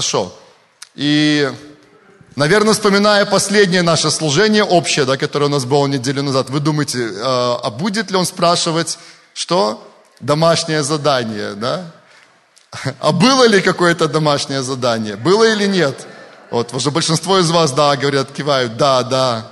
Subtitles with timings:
[0.00, 0.32] Хорошо.
[0.94, 1.52] И,
[2.34, 7.00] наверное, вспоминая последнее наше служение общее, да, которое у нас было неделю назад, вы думаете,
[7.00, 8.98] э, а будет ли он спрашивать,
[9.34, 9.86] что?
[10.18, 11.92] Домашнее задание, да?
[12.98, 15.16] А было ли какое-то домашнее задание?
[15.16, 16.06] Было или нет?
[16.50, 19.50] Вот, уже большинство из вас, да, говорят, кивают, да, да.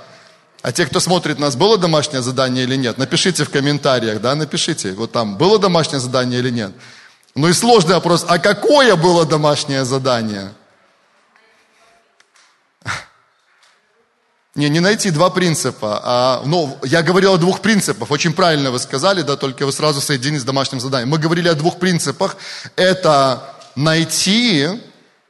[0.63, 2.97] А те, кто смотрит нас, было домашнее задание или нет?
[2.97, 4.93] Напишите в комментариях, да, напишите.
[4.93, 6.71] Вот там, было домашнее задание или нет?
[7.35, 10.51] Ну и сложный вопрос, а какое было домашнее задание?
[14.55, 16.01] Не, не найти два принципа.
[16.03, 18.11] А, ну, я говорил о двух принципах.
[18.11, 21.09] Очень правильно вы сказали, да, только вы сразу соединили с домашним заданием.
[21.09, 22.35] Мы говорили о двух принципах.
[22.75, 24.67] Это найти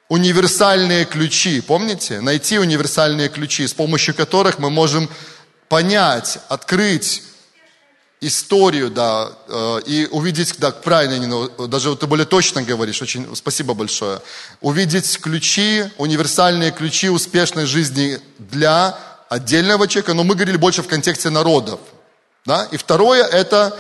[0.08, 2.22] универсальные ключи, помните?
[2.22, 5.08] Найти универсальные ключи, с помощью которых мы можем
[5.68, 7.22] понять, открыть
[8.22, 14.22] историю, да, э, и увидеть, да, правильно, даже ты более точно говоришь, очень спасибо большое,
[14.62, 18.98] увидеть ключи, универсальные ключи успешной жизни для
[19.30, 21.80] отдельного человека, но мы говорили больше в контексте народов,
[22.46, 23.78] да, и второе это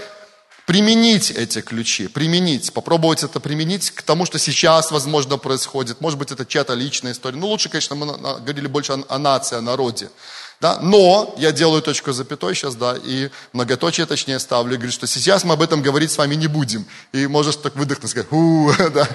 [0.69, 6.00] применить эти ключи, применить, попробовать это применить к тому, что сейчас, возможно, происходит.
[6.00, 7.39] Может быть, это чья-то личная история.
[7.39, 10.11] Ну, лучше, конечно, мы говорили больше о, о нации, о народе.
[10.61, 10.77] Да?
[10.81, 15.45] Но я делаю точку запятой сейчас, да, и многоточие точнее ставлю, и говорю, что сейчас
[15.45, 16.85] мы об этом говорить с вами не будем.
[17.13, 19.07] И можешь так выдохнуть, сказать, у, да,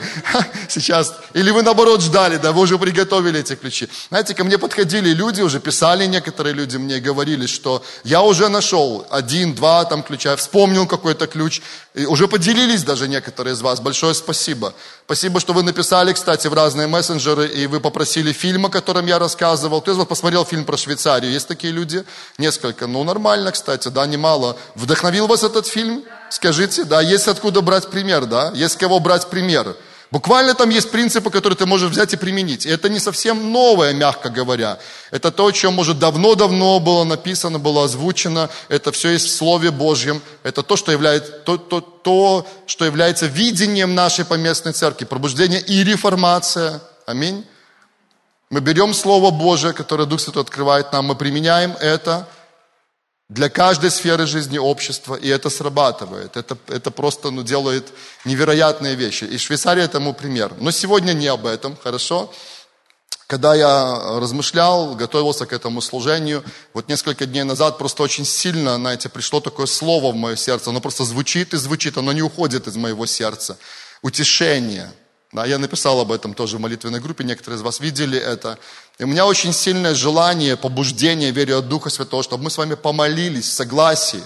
[0.71, 1.15] сейчас.
[1.35, 3.89] Или вы наоборот ждали, да, вы уже приготовили эти ключи.
[4.09, 9.07] Знаете, ко мне подходили люди, уже писали некоторые люди мне, говорили, что я уже нашел
[9.11, 11.61] один, два там ключа, вспомнил какой-то ключ,
[11.93, 13.81] и уже поделились даже некоторые из вас.
[13.81, 14.73] Большое спасибо.
[15.05, 19.19] Спасибо, что вы написали, кстати, в разные мессенджеры, и вы попросили фильм, о котором я
[19.19, 19.83] рассказывал.
[19.83, 21.34] Кто из вас посмотрел фильм про Швейцарию?
[21.35, 22.05] Есть такие люди?
[22.39, 22.87] Несколько.
[22.87, 24.57] Ну, нормально, кстати, да, немало.
[24.75, 26.05] Вдохновил вас этот фильм?
[26.31, 28.53] Скажите, да, есть откуда брать пример, да?
[28.55, 29.77] Есть кого брать пример.
[30.15, 32.67] Буквально там есть принципы, которые ты можешь взять и применить.
[32.67, 34.79] И это не совсем новое, мягко говоря.
[35.11, 38.49] Это то, о чем, может, давно-давно было написано, было озвучено.
[38.69, 40.23] Это все есть в Слове Божьем.
[40.45, 45.05] Это то, что является, то, то, то, что является видением нашей поместной церкви.
[45.05, 46.81] Пробуждение и реформация.
[47.07, 47.45] Аминь.
[48.55, 52.29] Мы берем Слово Божие, которое Дух Святой открывает нам, мы применяем это–
[53.29, 56.37] для каждой сферы жизни общества, и это срабатывает.
[56.37, 57.93] Это, это просто ну, делает
[58.25, 59.25] невероятные вещи.
[59.25, 60.53] И Швейцария этому пример.
[60.61, 62.33] Но сегодня не об этом, хорошо?
[63.27, 66.45] Когда я размышлял, готовился к этому служению,
[66.75, 70.71] вот несколько дней назад просто очень сильно, знаете, пришло такое слово в мое сердце.
[70.71, 73.59] Оно просто звучит и звучит, оно не уходит из моего сердца.
[74.03, 74.93] Утешение–
[75.35, 78.57] да, я написал об этом тоже в молитвенной группе, некоторые из вас видели это.
[78.99, 82.75] И у меня очень сильное желание, побуждение, верю от Духа Святого, чтобы мы с вами
[82.75, 84.23] помолились в согласии.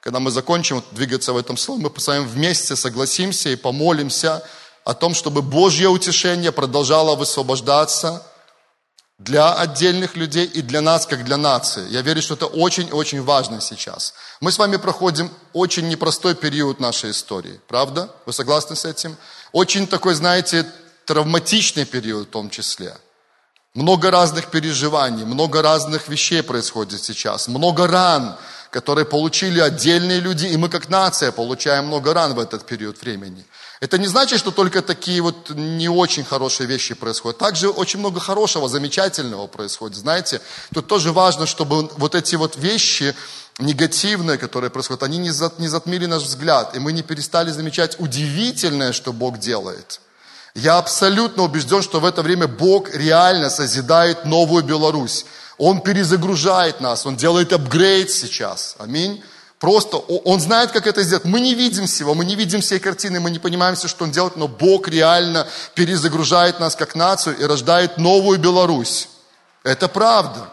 [0.00, 4.42] Когда мы закончим двигаться в этом слове, мы с вами вместе согласимся и помолимся
[4.84, 8.26] о том, чтобы Божье утешение продолжало высвобождаться
[9.18, 11.88] для отдельных людей и для нас, как для нации.
[11.88, 14.12] Я верю, что это очень-очень важно сейчас.
[14.40, 17.60] Мы с вами проходим очень непростой период нашей истории.
[17.66, 18.10] Правда?
[18.26, 19.16] Вы согласны с этим?
[19.52, 20.66] Очень такой, знаете,
[21.06, 22.94] травматичный период в том числе.
[23.72, 28.36] Много разных переживаний, много разных вещей происходит сейчас, много ран,
[28.70, 33.44] которые получили отдельные люди, и мы как нация получаем много ран в этот период времени.
[33.80, 37.38] Это не значит, что только такие вот не очень хорошие вещи происходят.
[37.38, 39.98] Также очень много хорошего, замечательного происходит.
[39.98, 40.40] Знаете,
[40.72, 43.14] тут тоже важно, чтобы вот эти вот вещи
[43.58, 49.12] негативные, которые происходят, они не затмили наш взгляд, и мы не перестали замечать удивительное, что
[49.12, 50.00] Бог делает.
[50.54, 55.26] Я абсолютно убежден, что в это время Бог реально созидает новую Беларусь.
[55.58, 58.76] Он перезагружает нас, Он делает апгрейд сейчас.
[58.78, 59.22] Аминь.
[59.58, 61.24] Просто Он знает, как это сделать.
[61.24, 64.10] Мы не видим всего, мы не видим всей картины, мы не понимаем все, что Он
[64.10, 69.08] делает, но Бог реально перезагружает нас как нацию и рождает новую Беларусь.
[69.64, 70.50] Это правда.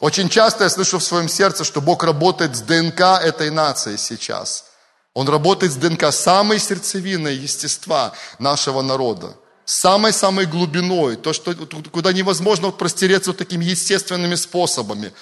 [0.00, 4.66] Очень часто я слышу в своем сердце, что Бог работает с ДНК этой нации сейчас.
[5.12, 9.34] Он работает с ДНК самой сердцевиной естества нашего народа.
[9.64, 11.54] Самой-самой глубиной, то, что,
[11.90, 15.12] куда невозможно простереться вот такими естественными способами.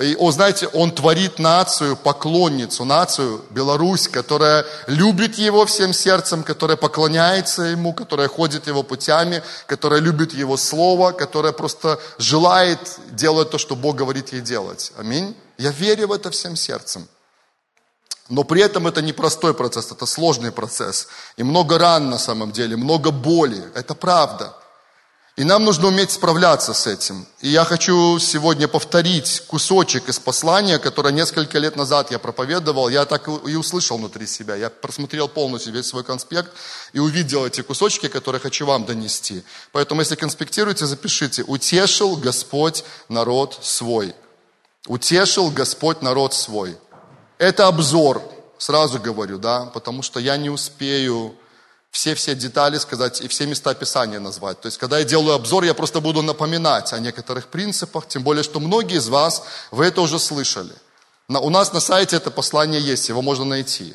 [0.00, 6.76] И, о, знаете, он творит нацию, поклонницу, нацию Беларусь, которая любит его всем сердцем, которая
[6.76, 12.78] поклоняется ему, которая ходит его путями, которая любит его слово, которая просто желает
[13.10, 14.92] делать то, что Бог говорит ей делать.
[14.96, 15.34] Аминь.
[15.58, 17.08] Я верю в это всем сердцем.
[18.30, 21.08] Но при этом это не простой процесс, это сложный процесс.
[21.36, 23.62] И много ран на самом деле, много боли.
[23.74, 24.54] Это правда.
[25.34, 27.26] И нам нужно уметь справляться с этим.
[27.40, 32.88] И я хочу сегодня повторить кусочек из послания, которое несколько лет назад я проповедовал.
[32.88, 34.54] Я так и услышал внутри себя.
[34.54, 36.52] Я просмотрел полностью весь свой конспект
[36.92, 39.42] и увидел эти кусочки, которые хочу вам донести.
[39.72, 41.42] Поэтому, если конспектируете, запишите.
[41.42, 44.14] «Утешил Господь народ свой».
[44.86, 46.76] «Утешил Господь народ свой».
[47.40, 48.22] Это обзор,
[48.58, 51.34] сразу говорю, да, потому что я не успею
[51.90, 54.60] все-все детали сказать и все места Писания назвать.
[54.60, 58.42] То есть, когда я делаю обзор, я просто буду напоминать о некоторых принципах, тем более,
[58.42, 60.74] что многие из вас, вы это уже слышали.
[61.28, 63.94] На, у нас на сайте это послание есть, его можно найти.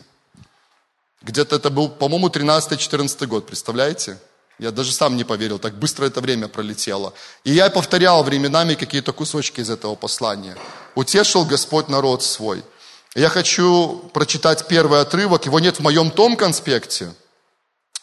[1.21, 4.17] Где-то это был, по-моему, 13-14 год, представляете?
[4.57, 7.13] Я даже сам не поверил, так быстро это время пролетело.
[7.43, 10.57] И я повторял временами какие-то кусочки из этого послания.
[10.95, 12.63] «Утешил Господь народ свой».
[13.15, 17.13] Я хочу прочитать первый отрывок, его нет в моем том конспекте–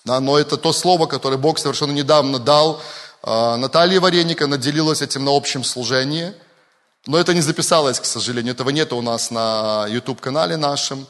[0.04, 2.80] да, но это то слово, которое Бог совершенно недавно дал
[3.22, 6.34] э, Наталье Вареника, она делилась этим на общем служении.
[7.06, 11.06] Но это не записалось, к сожалению, этого нет у нас на YouTube-канале нашем.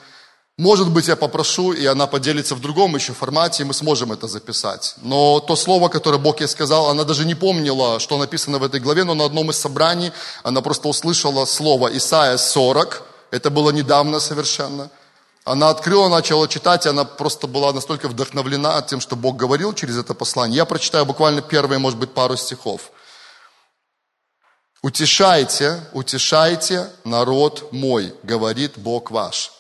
[0.59, 4.29] Может быть, я попрошу, и она поделится в другом еще формате, и мы сможем это
[4.29, 4.95] записать.
[5.03, 8.81] Но то слово, которое Бог ей сказал, она даже не помнила, что написано в этой
[8.81, 10.13] главе, но на одном из собраний
[10.43, 13.03] она просто услышала слово Исаия 40,
[13.33, 14.89] это было недавно совершенно–
[15.45, 19.97] она открыла, начала читать, и она просто была настолько вдохновлена тем, что Бог говорил через
[19.97, 20.59] это послание.
[20.59, 22.93] Я прочитаю буквально первые, может быть, пару стихов.
[24.83, 29.53] «Утешайте, утешайте народ мой, говорит Бог ваш.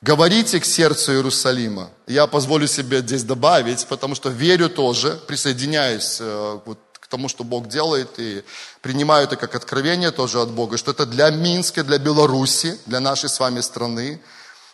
[0.00, 1.90] Говорите к сердцу Иерусалима».
[2.06, 7.42] Я позволю себе здесь добавить, потому что верю тоже, присоединяюсь э, вот к тому, что
[7.42, 8.44] Бог делает, и
[8.80, 13.28] принимаю это как откровение тоже от Бога, что это для Минска, для Беларуси, для нашей
[13.28, 14.20] с вами страны–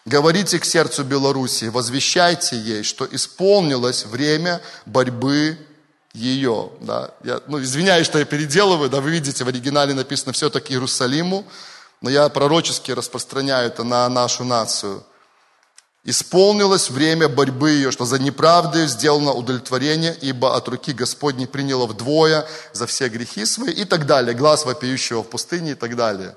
[0.06, 5.56] Говорите к сердцу Белоруссии, возвещайте ей, что исполнилось время борьбы
[6.12, 6.72] ее.
[6.80, 7.10] Да.
[7.24, 11.46] Я, ну, извиняюсь, что я переделываю, да, вы видите, в оригинале написано все-таки Иерусалиму,
[12.02, 15.02] но я пророчески распространяю это на нашу нацию.
[16.06, 22.46] Исполнилось время борьбы ее, что за неправдой сделано удовлетворение, ибо от руки Господней приняло вдвое
[22.74, 24.34] за все грехи свои и так далее.
[24.34, 26.36] Глаз вопиющего в пустыне и так далее.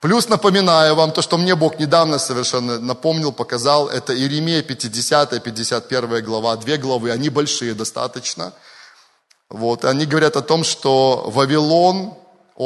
[0.00, 3.88] Плюс напоминаю вам то, что мне Бог недавно совершенно напомнил, показал.
[3.88, 8.52] Это Иеремия 50, 51 глава, две главы, они большие достаточно.
[9.48, 12.14] Вот, они говорят о том, что Вавилон,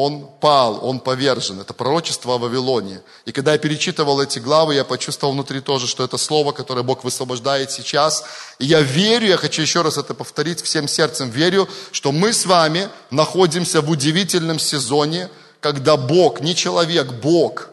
[0.05, 1.61] он пал, он повержен.
[1.61, 3.01] Это пророчество о Вавилоне.
[3.25, 7.05] И когда я перечитывал эти главы, я почувствовал внутри тоже, что это слово, которое Бог
[7.05, 8.25] высвобождает сейчас.
[8.59, 12.47] И я верю, я хочу еще раз это повторить всем сердцем, верю, что мы с
[12.47, 15.29] вами находимся в удивительном сезоне–
[15.67, 17.71] когда Бог, не человек, Бог,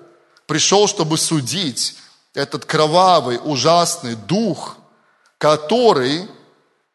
[0.48, 1.96] пришел, чтобы судить
[2.34, 4.78] этот кровавый, ужасный дух,
[5.38, 6.28] который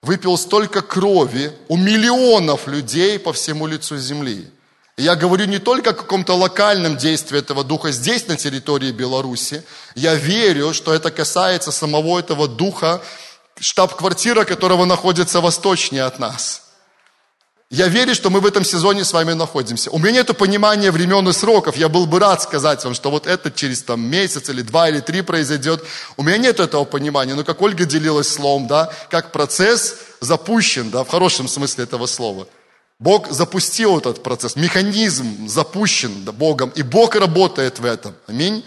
[0.03, 4.51] выпил столько крови у миллионов людей по всему лицу земли.
[4.99, 9.65] Я говорю не только о каком-то локальном действии этого духа здесь, на территории Беларуси.
[9.95, 13.01] Я верю, что это касается самого этого духа,
[13.59, 16.63] штаб-квартира которого находится восточнее от нас–
[17.71, 19.91] я верю, что мы в этом сезоне с вами находимся.
[19.91, 21.77] У меня нет понимания времен и сроков.
[21.77, 25.01] Я был бы рад сказать вам, что вот это через там, месяц или два или
[25.01, 25.85] три произойдет.
[26.17, 27.35] У меня нет этого понимания.
[27.35, 32.47] Но как Ольга делилась словом, да, как процесс запущен, да, в хорошем смысле этого слова.
[32.99, 38.15] Бог запустил этот процесс, механизм запущен Богом, и Бог работает в этом.
[38.27, 38.65] Аминь.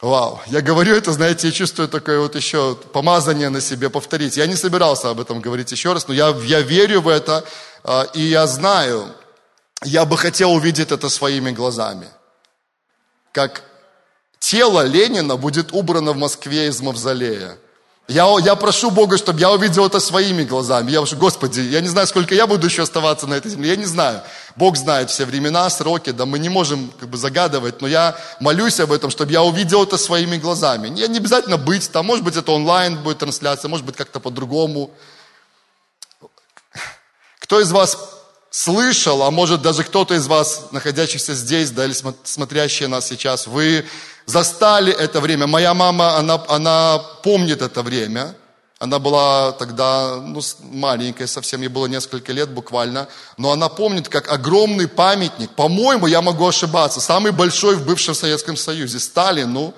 [0.00, 4.36] Вау, я говорю это, знаете, я чувствую такое вот еще помазание на себе повторить.
[4.36, 7.44] Я не собирался об этом говорить еще раз, но я, я верю в это,
[7.84, 9.14] а, и я знаю,
[9.84, 12.08] я бы хотел увидеть это своими глазами.
[13.32, 13.62] Как
[14.40, 17.56] тело Ленина будет убрано в Москве из мавзолея.
[18.06, 20.90] Я, я прошу Бога, чтобы я увидел это своими глазами.
[20.90, 23.76] Я прошу, Господи, я не знаю, сколько я буду еще оставаться на этой земле, я
[23.76, 24.20] не знаю.
[24.56, 28.78] Бог знает все времена, сроки, да мы не можем как бы загадывать, но я молюсь
[28.78, 30.88] об этом, чтобы я увидел это своими глазами.
[30.88, 34.90] Не, не обязательно быть там, может быть это онлайн будет трансляция, может быть как-то по-другому.
[37.38, 37.96] Кто из вас
[38.50, 41.94] слышал, а может даже кто-то из вас, находящихся здесь, да, или
[42.24, 43.86] смотрящие нас сейчас, вы
[44.26, 45.46] застали это время.
[45.46, 48.34] Моя мама, она, она помнит это время.
[48.78, 53.08] Она была тогда ну, маленькая совсем, ей было несколько лет буквально.
[53.38, 58.56] Но она помнит, как огромный памятник, по-моему, я могу ошибаться, самый большой в бывшем Советском
[58.56, 59.74] Союзе, Сталину,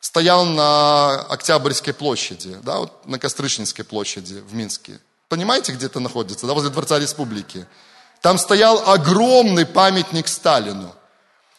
[0.00, 5.00] стоял на Октябрьской площади, да, вот на Кострышинской площади в Минске.
[5.28, 6.46] Понимаете, где это находится?
[6.46, 7.66] Да, возле Дворца Республики.
[8.20, 10.94] Там стоял огромный памятник Сталину.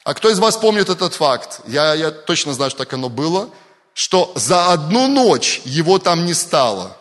[0.03, 1.61] А кто из вас помнит этот факт?
[1.67, 3.49] Я, я точно знаю, что так оно было,
[3.93, 6.97] что за одну ночь его там не стало.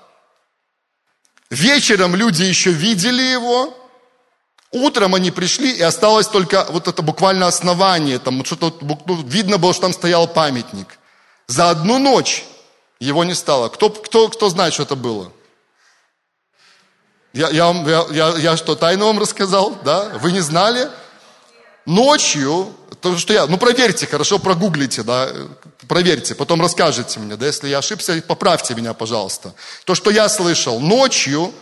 [1.50, 3.75] Вечером люди еще видели его,
[4.73, 9.73] Утром они пришли, и осталось только вот это буквально основание, там что-то ну, видно было,
[9.73, 10.99] что там стоял памятник.
[11.49, 12.45] За одну ночь
[13.00, 13.69] его не стало.
[13.69, 15.33] Кто, кто, кто знает, что это было?
[17.33, 19.76] Я, я, я, я, я что, тайну вам рассказал?
[19.83, 20.11] Да?
[20.21, 20.88] Вы не знали?
[21.85, 25.28] Ночью, то, что я, ну проверьте, хорошо, прогуглите, да,
[25.88, 29.54] проверьте, потом расскажете мне, да, если я ошибся, поправьте меня, пожалуйста.
[29.85, 31.52] То, что я слышал, ночью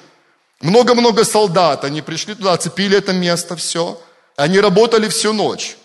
[0.60, 4.00] много-много солдат, они пришли туда, оцепили это место, все.
[4.36, 5.76] Они работали всю ночь.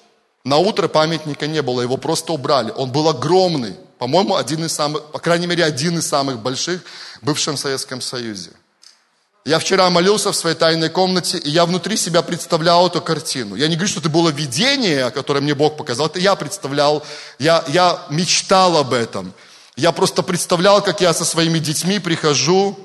[0.43, 2.71] На утро памятника не было, его просто убрали.
[2.75, 6.81] Он был огромный, по-моему, один из самых, по крайней мере, один из самых больших
[7.21, 8.51] в бывшем Советском Союзе.
[9.45, 13.55] Я вчера молился в своей тайной комнате, и я внутри себя представлял эту картину.
[13.55, 17.03] Я не говорю, что это было видение, которое мне Бог показал, это я представлял,
[17.39, 19.33] я, я мечтал об этом.
[19.75, 22.77] Я просто представлял, как я со своими детьми прихожу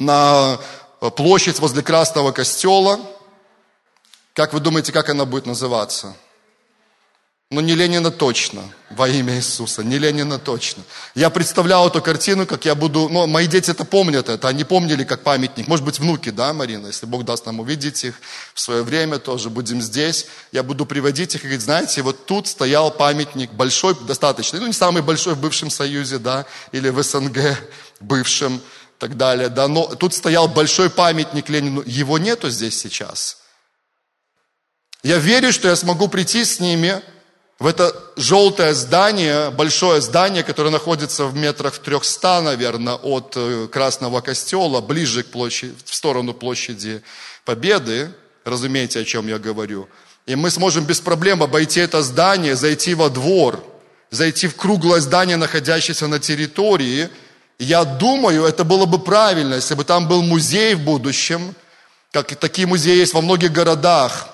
[0.00, 0.58] на
[1.04, 2.98] Э, площадь возле Красного костела.
[4.32, 6.16] Как вы думаете, как она будет называться?
[7.54, 10.82] Ну, не Ленина точно, во имя Иисуса, не Ленина точно.
[11.14, 15.04] Я представлял эту картину, как я буду, ну, мои дети это помнят это, они помнили
[15.04, 18.16] как памятник, может быть, внуки, да, Марина, если Бог даст нам увидеть их
[18.54, 22.48] в свое время, тоже будем здесь, я буду приводить их и говорить, знаете, вот тут
[22.48, 27.38] стоял памятник большой, достаточно, ну, не самый большой в бывшем Союзе, да, или в СНГ
[28.00, 28.60] бывшем,
[28.98, 29.48] так далее.
[29.48, 33.38] Да, но тут стоял большой памятник Ленину, его нету здесь сейчас.
[35.04, 37.00] Я верю, что я смогу прийти с ними
[37.58, 43.68] в это желтое здание, большое здание, которое находится в метрах в трехста, наверное, от э,
[43.70, 47.02] Красного Костела, ближе к площади, в сторону площади
[47.44, 48.10] Победы,
[48.44, 49.88] разумеете, о чем я говорю.
[50.26, 53.62] И мы сможем без проблем обойти это здание, зайти во двор,
[54.10, 57.08] зайти в круглое здание, находящееся на территории–
[57.58, 61.54] я думаю, это было бы правильно, если бы там был музей в будущем,
[62.10, 64.28] как такие музеи есть во многих городах,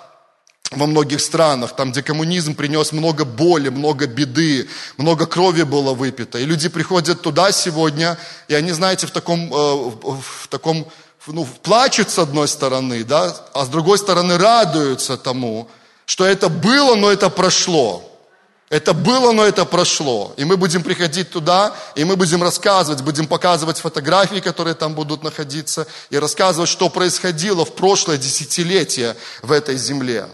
[0.70, 6.38] во многих странах, там, где коммунизм принес много боли, много беды, много крови было выпито.
[6.38, 10.86] И люди приходят туда сегодня, и они, знаете, в таком, э, в таком
[11.26, 15.68] ну, плачут с одной стороны, да, а с другой стороны радуются тому,
[16.06, 18.06] что это было, но это прошло.
[18.68, 20.32] Это было, но это прошло.
[20.36, 25.24] И мы будем приходить туда, и мы будем рассказывать, будем показывать фотографии, которые там будут
[25.24, 30.28] находиться, и рассказывать, что происходило в прошлое десятилетие в этой земле.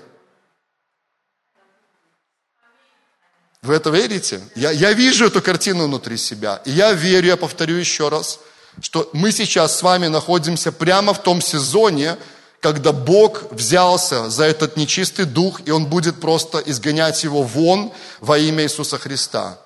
[3.66, 4.40] Вы это верите?
[4.54, 6.62] Я, я вижу эту картину внутри себя.
[6.64, 8.38] И я верю, я повторю еще раз,
[8.80, 12.16] что мы сейчас с вами находимся прямо в том сезоне,
[12.60, 18.38] когда Бог взялся за этот нечистый дух, и Он будет просто изгонять его вон во
[18.38, 19.58] имя Иисуса Христа.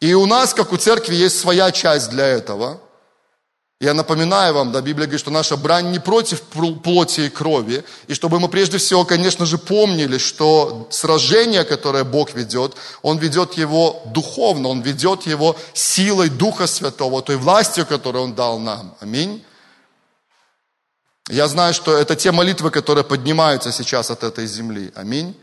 [0.00, 2.80] И у нас, как у церкви, есть своя часть для этого.
[3.82, 8.14] Я напоминаю вам, да, Библия говорит, что наша брань не против плоти и крови, и
[8.14, 14.02] чтобы мы прежде всего, конечно же, помнили, что сражение, которое Бог ведет, Он ведет его
[14.14, 18.94] духовно, Он ведет его силой Духа Святого, той властью, которую Он дал нам.
[19.00, 19.44] Аминь.
[21.28, 24.92] Я знаю, что это те молитвы, которые поднимаются сейчас от этой земли.
[24.94, 25.36] Аминь.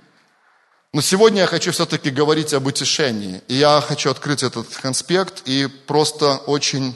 [0.93, 3.41] Но сегодня я хочу все-таки говорить об утешении.
[3.49, 6.95] И я хочу открыть этот конспект и просто очень,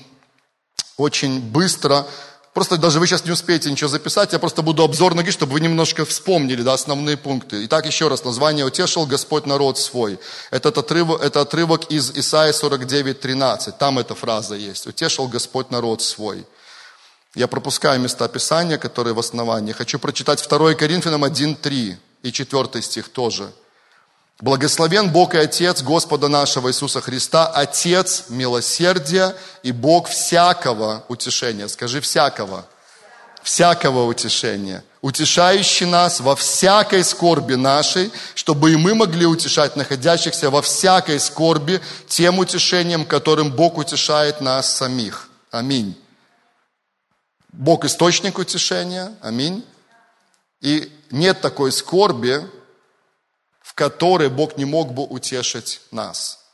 [0.97, 2.05] очень быстро,
[2.53, 5.59] просто даже вы сейчас не успеете ничего записать, я просто буду обзор ноги, чтобы вы
[5.59, 7.65] немножко вспомнили да, основные пункты.
[7.65, 10.19] Итак, еще раз, название «Утешил Господь народ свой».
[10.51, 13.77] Этот отрывок, это отрывок из Исаия 49, 13.
[13.77, 14.87] Там эта фраза есть.
[14.87, 16.45] «Утешил Господь народ свой».
[17.35, 19.71] Я пропускаю места Писания, которые в основании.
[19.73, 23.51] Хочу прочитать 2 Коринфянам 1.3 и 4 стих тоже.
[24.41, 31.67] Благословен Бог и Отец Господа нашего Иисуса Христа, Отец милосердия и Бог всякого утешения.
[31.67, 32.65] Скажи всякого.
[33.43, 34.83] Всякого утешения.
[35.01, 41.81] Утешающий нас во всякой скорби нашей, чтобы и мы могли утешать находящихся во всякой скорби
[42.07, 45.29] тем утешением, которым Бог утешает нас самих.
[45.51, 45.95] Аминь.
[47.51, 49.63] Бог источник утешения, аминь.
[50.61, 52.49] И нет такой скорби,
[53.73, 56.45] в которой Бог не мог бы утешить нас.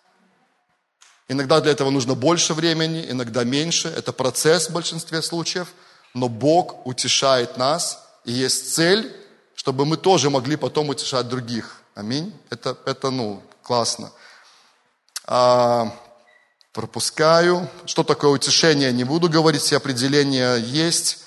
[1.27, 3.89] Иногда для этого нужно больше времени, иногда меньше.
[3.89, 5.67] Это процесс в большинстве случаев.
[6.13, 9.13] Но Бог утешает нас, и есть цель,
[9.53, 11.81] чтобы мы тоже могли потом утешать других.
[11.93, 12.33] Аминь.
[12.49, 14.13] Это, это ну, классно.
[15.25, 15.93] А,
[16.71, 17.69] пропускаю.
[17.85, 21.19] Что такое утешение, не буду говорить, все определения есть,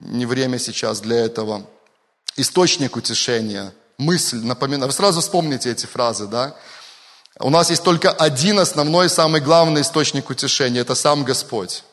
[0.00, 1.64] не время сейчас для этого.
[2.34, 4.88] Источник утешения, мысль, напоминаю.
[4.88, 6.56] Вы сразу вспомните эти фразы, да?
[7.38, 11.84] У нас есть только один основной, самый главный источник утешения, это сам Господь.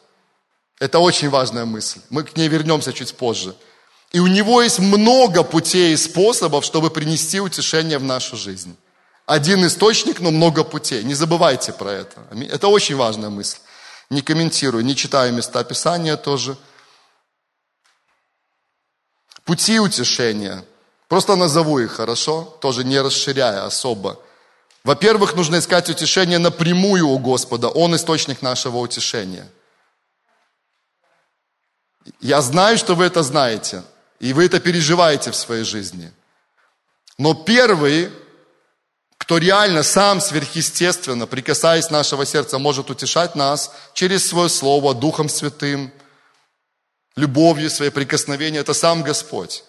[0.80, 2.00] Это очень важная мысль.
[2.10, 3.56] Мы к ней вернемся чуть позже.
[4.12, 8.76] И у него есть много путей и способов, чтобы принести утешение в нашу жизнь.
[9.26, 11.04] Один источник, но много путей.
[11.04, 12.28] Не забывайте про это.
[12.52, 13.58] Это очень важная мысль.
[14.10, 16.58] Не комментирую, не читаю места Писания тоже.
[19.46, 20.64] Пути утешения.
[21.14, 22.58] Просто назову их, хорошо?
[22.60, 24.20] Тоже не расширяя особо.
[24.84, 27.70] Во-первых, нужно искать утешение напрямую у Господа.
[27.70, 29.48] Он источник нашего утешения.
[32.20, 33.84] Я знаю, что вы это знаете,
[34.20, 36.12] и вы это переживаете в своей жизни.
[37.20, 38.10] Но первый,
[39.20, 45.92] кто реально сам сверхъестественно, прикасаясь нашего сердца, может утешать нас через свое слово, Духом Святым,
[47.16, 49.64] любовью своей, прикосновением, это сам Господь.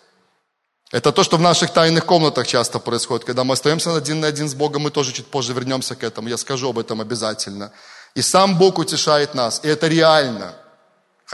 [0.95, 3.25] Это то, что в наших тайных комнатах часто происходит.
[3.25, 6.29] Когда мы остаемся один на один с Богом, мы тоже чуть позже вернемся к этому.
[6.29, 7.73] Я скажу об этом обязательно.
[8.15, 9.61] И сам Бог утешает нас.
[9.65, 10.55] И это реально.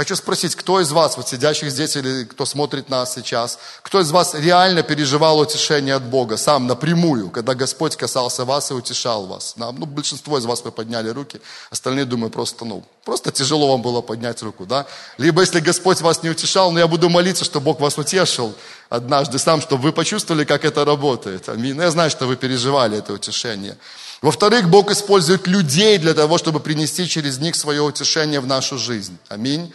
[0.00, 4.10] Хочу спросить, кто из вас, вот сидящих здесь или кто смотрит нас сейчас, кто из
[4.10, 9.56] вас реально переживал утешение от Бога, сам напрямую, когда Господь касался вас и утешал вас?
[9.56, 11.38] Ну, большинство из вас вы подняли руки,
[11.68, 14.86] остальные, думаю, просто, ну, просто тяжело вам было поднять руку, да?
[15.18, 18.54] Либо если Господь вас не утешал, но я буду молиться, чтобы Бог вас утешил
[18.88, 21.50] однажды сам, чтобы вы почувствовали, как это работает.
[21.50, 21.76] Аминь.
[21.76, 23.76] Я знаю, что вы переживали это утешение.
[24.22, 29.18] Во-вторых, Бог использует людей для того, чтобы принести через них свое утешение в нашу жизнь.
[29.28, 29.70] Аминь.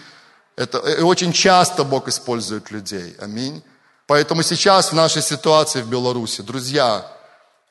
[0.55, 3.15] Это и очень часто Бог использует людей.
[3.19, 3.61] Аминь.
[4.07, 7.11] Поэтому сейчас в нашей ситуации в Беларуси, друзья,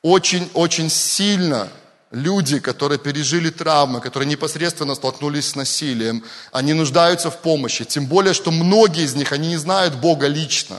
[0.01, 1.69] очень-очень сильно
[2.11, 7.85] люди, которые пережили травмы, которые непосредственно столкнулись с насилием, они нуждаются в помощи.
[7.85, 10.77] Тем более, что многие из них, они не знают Бога лично.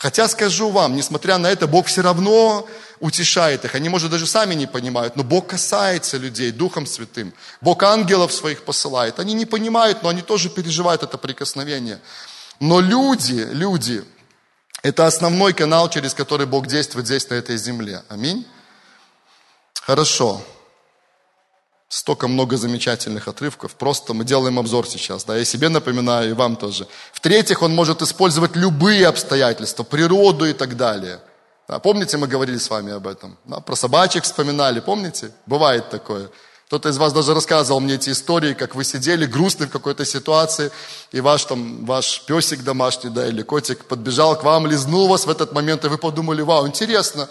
[0.00, 2.66] Хотя скажу вам, несмотря на это, Бог все равно
[3.00, 3.74] утешает их.
[3.74, 7.34] Они, может, даже сами не понимают, но Бог касается людей Духом Святым.
[7.60, 9.20] Бог ангелов своих посылает.
[9.20, 12.00] Они не понимают, но они тоже переживают это прикосновение.
[12.60, 14.02] Но люди, люди,
[14.82, 18.02] это основной канал, через который Бог действует здесь, на этой земле.
[18.08, 18.46] Аминь.
[19.82, 20.42] Хорошо.
[21.90, 23.74] Столько много замечательных отрывков.
[23.74, 25.24] Просто мы делаем обзор сейчас.
[25.24, 26.86] Да, я себе напоминаю, и вам тоже.
[27.12, 31.20] В-третьих, он может использовать любые обстоятельства, природу и так далее.
[31.66, 33.36] Да, помните, мы говорили с вами об этом?
[33.44, 35.32] Да, про собачек вспоминали, помните?
[35.46, 36.30] Бывает такое.
[36.66, 40.70] Кто-то из вас даже рассказывал мне эти истории, как вы сидели грустны в какой-то ситуации,
[41.10, 45.30] и ваш, там, ваш песик домашний, да, или котик подбежал к вам, лизнул вас в
[45.30, 47.28] этот момент, и вы подумали, вау, интересно.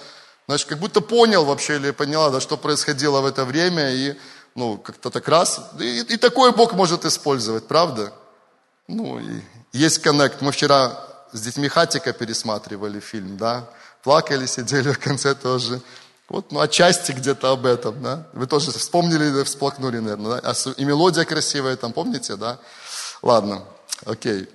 [0.49, 4.15] Значит, как будто понял вообще или поняла, да, что происходило в это время, и
[4.59, 5.61] ну, как-то так раз.
[5.79, 8.11] И, и такой Бог может использовать, правда?
[8.87, 9.41] Ну, и
[9.71, 10.41] есть коннект.
[10.41, 10.99] Мы вчера
[11.31, 13.69] с детьми Хатика пересматривали фильм, да?
[14.03, 15.81] Плакали, сидели в конце тоже.
[16.27, 18.27] Вот, ну, отчасти где-то об этом, да?
[18.33, 20.51] Вы тоже вспомнили, всплакнули, наверное, да?
[20.51, 22.59] А и мелодия красивая там, помните, да?
[23.21, 23.63] Ладно,
[24.05, 24.49] окей.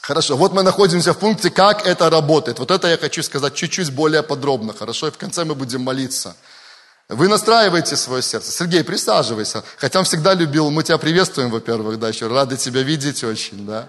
[0.00, 2.58] Хорошо, вот мы находимся в пункте, как это работает.
[2.58, 5.08] Вот это я хочу сказать чуть-чуть более подробно, хорошо?
[5.08, 6.34] И в конце мы будем молиться.
[7.08, 8.52] Вы настраиваете свое сердце.
[8.52, 9.64] Сергей, присаживайся.
[9.78, 13.88] Хотя он всегда любил, мы тебя приветствуем, во-первых, да, еще рады тебя видеть очень, да.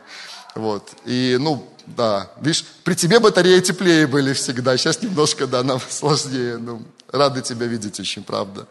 [0.56, 0.90] Вот.
[1.06, 4.78] И, ну, да, видишь, при тебе батареи теплее были всегда.
[4.78, 6.58] Сейчас немножко, да, нам сложнее.
[6.58, 8.66] Ну, рады тебя видеть очень, правда.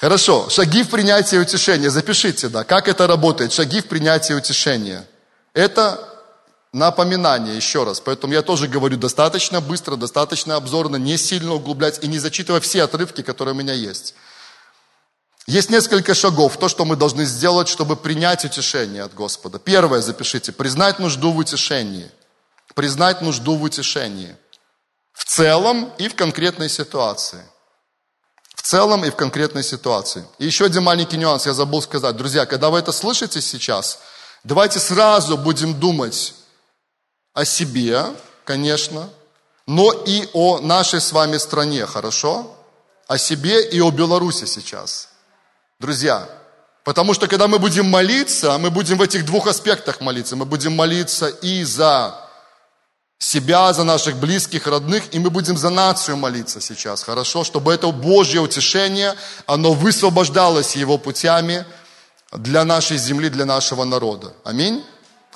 [0.00, 1.88] Хорошо, шаги в принятии утешения.
[1.88, 3.52] Запишите, да, как это работает.
[3.52, 5.06] Шаги в принятии утешения.
[5.54, 6.15] Это
[6.76, 8.00] напоминание еще раз.
[8.00, 12.82] Поэтому я тоже говорю достаточно быстро, достаточно обзорно, не сильно углублять и не зачитывая все
[12.82, 14.14] отрывки, которые у меня есть.
[15.46, 19.58] Есть несколько шагов, то, что мы должны сделать, чтобы принять утешение от Господа.
[19.58, 22.10] Первое, запишите, признать нужду в утешении.
[22.74, 24.36] Признать нужду в утешении.
[25.14, 27.42] В целом и в конкретной ситуации.
[28.54, 30.26] В целом и в конкретной ситуации.
[30.38, 32.16] И еще один маленький нюанс, я забыл сказать.
[32.16, 34.00] Друзья, когда вы это слышите сейчас,
[34.44, 36.34] давайте сразу будем думать
[37.36, 38.02] о себе,
[38.44, 39.10] конечно,
[39.66, 42.56] но и о нашей с вами стране, хорошо?
[43.08, 45.10] О себе и о Беларуси сейчас.
[45.78, 46.26] Друзья,
[46.82, 50.34] потому что когда мы будем молиться, мы будем в этих двух аспектах молиться.
[50.34, 52.18] Мы будем молиться и за
[53.18, 57.44] себя, за наших близких, родных, и мы будем за нацию молиться сейчас, хорошо?
[57.44, 61.66] Чтобы это Божье утешение, оно высвобождалось Его путями
[62.32, 64.32] для нашей земли, для нашего народа.
[64.42, 64.82] Аминь.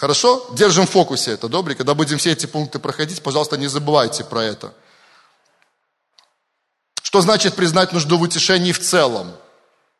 [0.00, 0.46] Хорошо?
[0.52, 1.76] Держим в фокусе это, добрый.
[1.76, 4.72] Когда будем все эти пункты проходить, пожалуйста, не забывайте про это.
[7.02, 9.30] Что значит признать нужду в утешении в целом?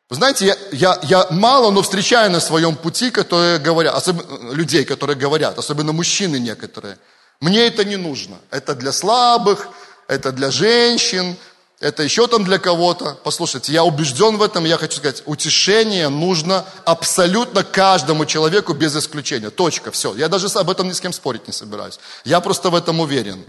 [0.09, 4.85] Вы знаете, я, я, я мало, но встречаю на своем пути, которые говорят, особенно людей,
[4.85, 6.97] которые говорят, особенно мужчины некоторые.
[7.39, 8.39] Мне это не нужно.
[8.49, 9.67] Это для слабых,
[10.07, 11.37] это для женщин,
[11.81, 13.17] это еще там для кого-то.
[13.23, 19.49] Послушайте, я убежден в этом, я хочу сказать, утешение нужно абсолютно каждому человеку без исключения.
[19.49, 20.15] Точка, все.
[20.15, 21.99] Я даже об этом ни с кем спорить не собираюсь.
[22.23, 23.43] Я просто в этом уверен.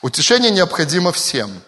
[0.00, 1.62] Утешение необходимо всем.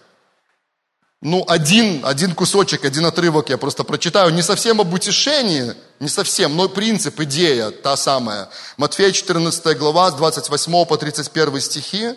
[1.21, 4.33] Ну, один, один кусочек, один отрывок я просто прочитаю.
[4.33, 8.49] Не совсем об утешении, не совсем, но принцип, идея та самая.
[8.79, 12.15] Матфея 14 глава, с 28 по 31 стихи.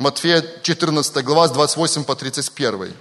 [0.00, 2.94] Матфея 14 глава с 28 по 31.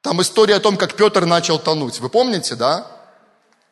[0.00, 1.98] Там история о том, как Петр начал тонуть.
[1.98, 2.86] Вы помните, да?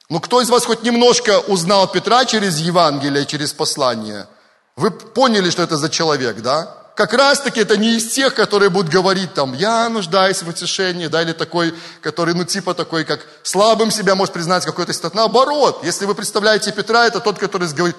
[0.08, 4.26] Ну, кто из вас хоть немножко узнал Петра через Евангелие, через послание?
[4.74, 6.74] Вы поняли, что это за человек, да?
[6.96, 11.06] Как раз таки это не из тех, которые будут говорить там, я нуждаюсь в утешении,
[11.06, 15.14] да, или такой, который, ну, типа такой, как слабым себя может признать какой-то стат.
[15.14, 17.94] Наоборот, если вы представляете Петра, это тот, который говорит,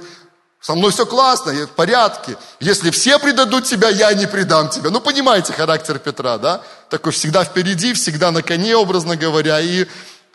[0.61, 2.35] со мной все классно, я в порядке.
[2.59, 4.89] Если все предадут тебя, я не предам тебя.
[4.89, 6.61] Ну, понимаете характер Петра, да?
[6.89, 9.87] Такой всегда впереди, всегда на коне, образно говоря, и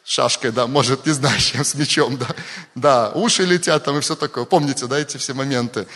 [0.05, 2.27] шашкой, да, может, не знаю, чем, с мечом, да.
[2.75, 4.45] Да, уши летят там и все такое.
[4.45, 5.87] Помните, да, эти все моменты.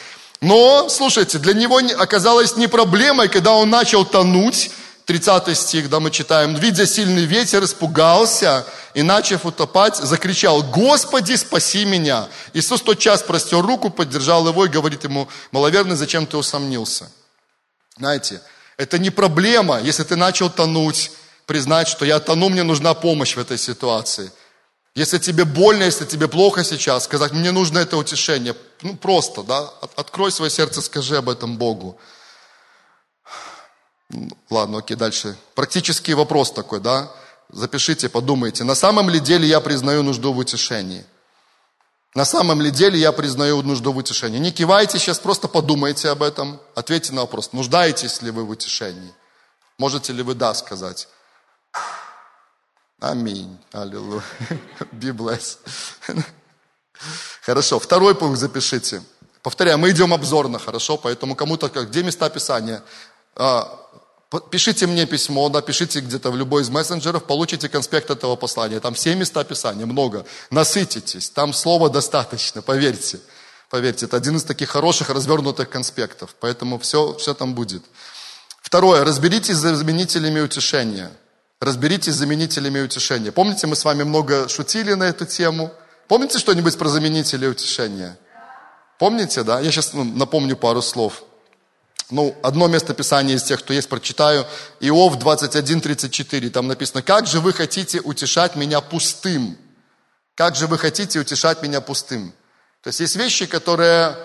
[0.40, 4.70] Но, слушайте, для него оказалось не проблемой, когда он начал тонуть,
[5.08, 11.86] 30 стих, да, мы читаем, видя сильный ветер, испугался и, начав утопать, закричал, «Господи, спаси
[11.86, 17.10] меня!» Иисус тот час простер руку, поддержал его и говорит ему, «Маловерный, зачем ты усомнился?»
[17.96, 18.42] Знаете,
[18.76, 21.10] это не проблема, если ты начал тонуть,
[21.46, 24.30] признать, что я тону, мне нужна помощь в этой ситуации.
[24.94, 28.54] Если тебе больно, если тебе плохо сейчас, сказать, мне нужно это утешение.
[28.82, 31.98] Ну, просто, да, открой свое сердце, скажи об этом Богу.
[34.50, 35.36] Ладно, окей, дальше.
[35.54, 37.10] Практический вопрос такой, да?
[37.50, 38.64] Запишите, подумайте.
[38.64, 41.04] На самом ли деле я признаю нужду в утешении?
[42.14, 44.38] На самом ли деле я признаю нужду в утешении?
[44.38, 46.60] Не кивайте сейчас, просто подумайте об этом.
[46.74, 49.12] Ответьте на вопрос, нуждаетесь ли вы в утешении?
[49.78, 51.08] Можете ли вы «да» сказать?
[53.00, 53.56] Аминь.
[53.72, 54.22] Аллилуйя.
[54.92, 55.58] Be blessed.
[57.42, 59.02] Хорошо, второй пункт запишите.
[59.42, 60.96] Повторяю, мы идем обзорно, хорошо?
[60.96, 62.82] Поэтому кому-то, где места Писания?
[64.50, 68.78] Пишите мне письмо, да, пишите где-то в любой из мессенджеров, получите конспект этого послания.
[68.78, 70.26] Там все места Писания, много.
[70.50, 73.20] Насытитесь, там слова достаточно, поверьте.
[73.70, 76.34] Поверьте, это один из таких хороших развернутых конспектов.
[76.40, 77.82] Поэтому все, все там будет.
[78.62, 81.10] Второе, разберитесь с заменителями утешения.
[81.60, 83.32] Разберитесь с заменителями утешения.
[83.32, 85.72] Помните, мы с вами много шутили на эту тему?
[86.06, 88.18] Помните что-нибудь про заменители утешения?
[88.98, 89.60] Помните, да?
[89.60, 91.22] Я сейчас ну, напомню пару слов.
[92.10, 94.46] Ну, одно место Писания из тех, кто есть, прочитаю.
[94.80, 96.48] Иов 21.34.
[96.50, 99.58] Там написано, как же вы хотите утешать меня пустым?
[100.34, 102.32] Как же вы хотите утешать меня пустым?
[102.82, 104.16] То есть есть вещи, которые,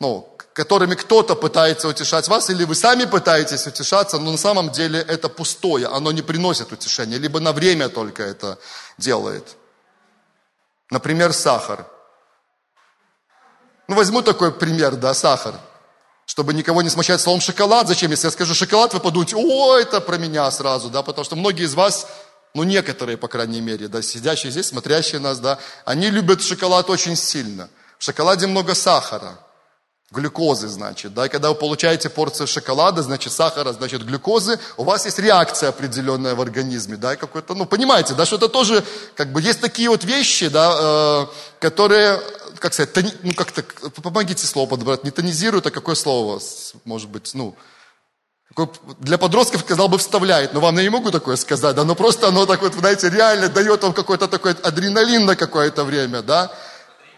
[0.00, 4.98] ну, которыми кто-то пытается утешать вас, или вы сами пытаетесь утешаться, но на самом деле
[4.98, 8.58] это пустое, оно не приносит утешения, либо на время только это
[8.96, 9.56] делает.
[10.90, 11.86] Например, сахар.
[13.86, 15.54] Ну, возьму такой пример, да, сахар
[16.28, 17.88] чтобы никого не смущать словом шоколад.
[17.88, 18.10] Зачем?
[18.10, 21.64] Если я скажу шоколад, вы подумаете, о, это про меня сразу, да, потому что многие
[21.64, 22.06] из вас,
[22.52, 27.16] ну, некоторые, по крайней мере, да, сидящие здесь, смотрящие нас, да, они любят шоколад очень
[27.16, 27.70] сильно.
[27.98, 29.38] В шоколаде много сахара,
[30.10, 35.04] глюкозы, значит, да, и когда вы получаете порцию шоколада, значит, сахара, значит, глюкозы, у вас
[35.04, 38.82] есть реакция определенная в организме, да, какой-то, ну, понимаете, да, что это тоже,
[39.14, 41.26] как бы, есть такие вот вещи, да, э,
[41.60, 42.20] которые
[42.58, 43.62] как сказать, тони, ну как-то,
[44.02, 46.40] помогите слово подобрать, не тонизирует, а какое слово,
[46.84, 47.54] может быть, ну,
[48.98, 52.28] для подростков, сказал бы, вставляет, но вам я не могу такое сказать, да, но просто
[52.28, 56.50] оно так вот, знаете, реально дает вам какой-то такой адреналин на какое-то время, да,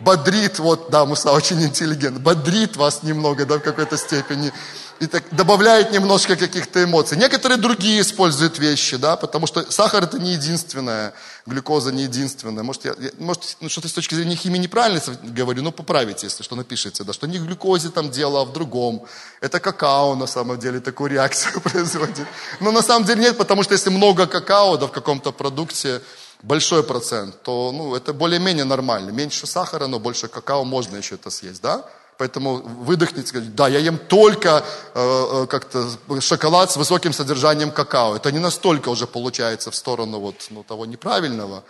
[0.00, 4.52] бодрит, вот, да, Муса очень интеллигент, бодрит вас немного, да, в какой-то степени,
[5.00, 7.16] и так добавляет немножко каких-то эмоций.
[7.16, 11.14] Некоторые другие используют вещи, да, потому что сахар это не единственное,
[11.46, 12.62] глюкоза не единственное.
[12.62, 16.54] Может, я, может ну, что-то с точки зрения химии неправильно говорю, но поправите, если что
[16.54, 19.06] напишите, да, что не в глюкозе там дело, а в другом.
[19.40, 22.26] Это какао на самом деле такую реакцию производит.
[22.60, 26.02] Но на самом деле нет, потому что если много какао, да, в каком-то продукте,
[26.42, 29.10] большой процент, то, ну, это более-менее нормально.
[29.10, 31.84] Меньше сахара, но больше какао можно еще это съесть, да?
[32.18, 34.62] Поэтому выдохните, сказать, да, я ем только
[34.94, 35.88] э, э, как-то
[36.20, 38.16] шоколад с высоким содержанием какао.
[38.16, 41.64] Это не настолько уже получается в сторону вот, ну, того неправильного.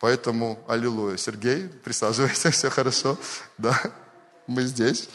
[0.00, 1.16] Поэтому, аллилуйя.
[1.16, 3.16] Сергей, присаживайся, все хорошо.
[3.58, 3.80] Да,
[4.48, 5.08] мы здесь.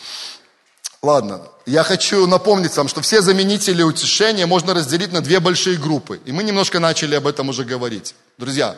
[1.02, 6.22] Ладно, я хочу напомнить вам, что все заменители утешения можно разделить на две большие группы.
[6.24, 8.16] И мы немножко начали об этом уже говорить.
[8.38, 8.78] Друзья,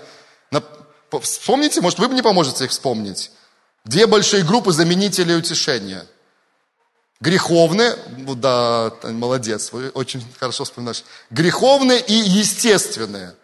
[1.22, 3.32] вспомните, может, вы мне поможете их вспомнить?
[3.86, 6.06] Две большие группы заменителей утешения.
[7.22, 7.98] Греховные,
[8.36, 11.04] да, молодец, вы очень хорошо вспоминаешь.
[11.30, 13.36] Греховные и естественные.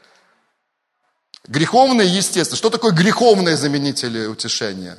[1.48, 2.58] Греховные и естественные.
[2.58, 4.98] Что такое греховные заменители утешения?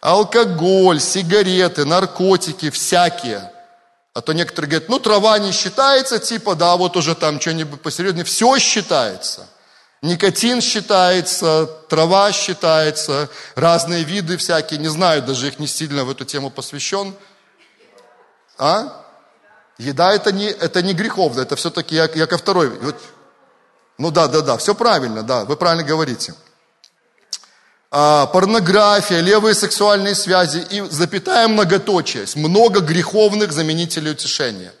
[0.00, 3.50] Алкоголь, сигареты, наркотики, всякие.
[4.12, 8.24] А то некоторые говорят, ну трава не считается, типа, да, вот уже там что-нибудь посерьезнее.
[8.24, 9.46] Все считается.
[10.06, 16.24] Никотин считается, трава считается, разные виды всякие, не знаю, даже их не сильно в эту
[16.24, 17.14] тему посвящен.
[18.56, 19.04] А?
[19.78, 22.70] Еда это не, это не греховно, это все-таки я, я ко второй.
[22.70, 22.96] Вот.
[23.98, 26.34] Ну да, да, да, все правильно, да, вы правильно говорите.
[27.90, 32.26] А, порнография, левые сексуальные связи и запятая многоточие.
[32.36, 34.72] Много греховных заменителей утешения.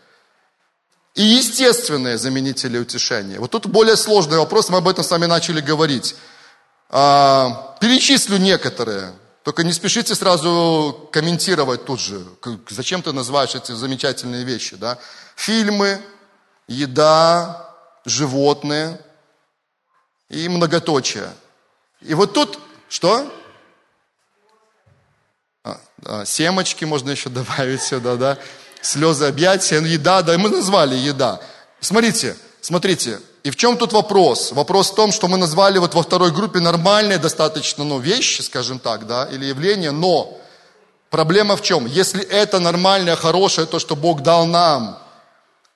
[1.16, 3.40] И естественные заменители утешения.
[3.40, 6.14] Вот тут более сложный вопрос, мы об этом с вами начали говорить.
[6.90, 9.14] А, перечислю некоторые.
[9.42, 12.22] Только не спешите сразу комментировать тут же.
[12.68, 14.98] Зачем ты называешь эти замечательные вещи, да?
[15.36, 16.02] Фильмы,
[16.68, 17.74] еда,
[18.04, 19.00] животные
[20.28, 21.30] и многоточие.
[22.02, 22.58] И вот тут,
[22.90, 23.32] что?
[25.64, 28.38] А, да, семочки можно еще добавить сюда, да?
[28.80, 31.40] Слезы объятия, еда, да, мы назвали еда.
[31.80, 34.52] Смотрите, смотрите, и в чем тут вопрос?
[34.52, 38.78] Вопрос в том, что мы назвали вот во второй группе нормальные достаточно, ну, вещи, скажем
[38.78, 40.36] так, да, или явления, но
[41.10, 41.86] проблема в чем?
[41.86, 44.98] Если это нормальное, хорошее, то, что Бог дал нам,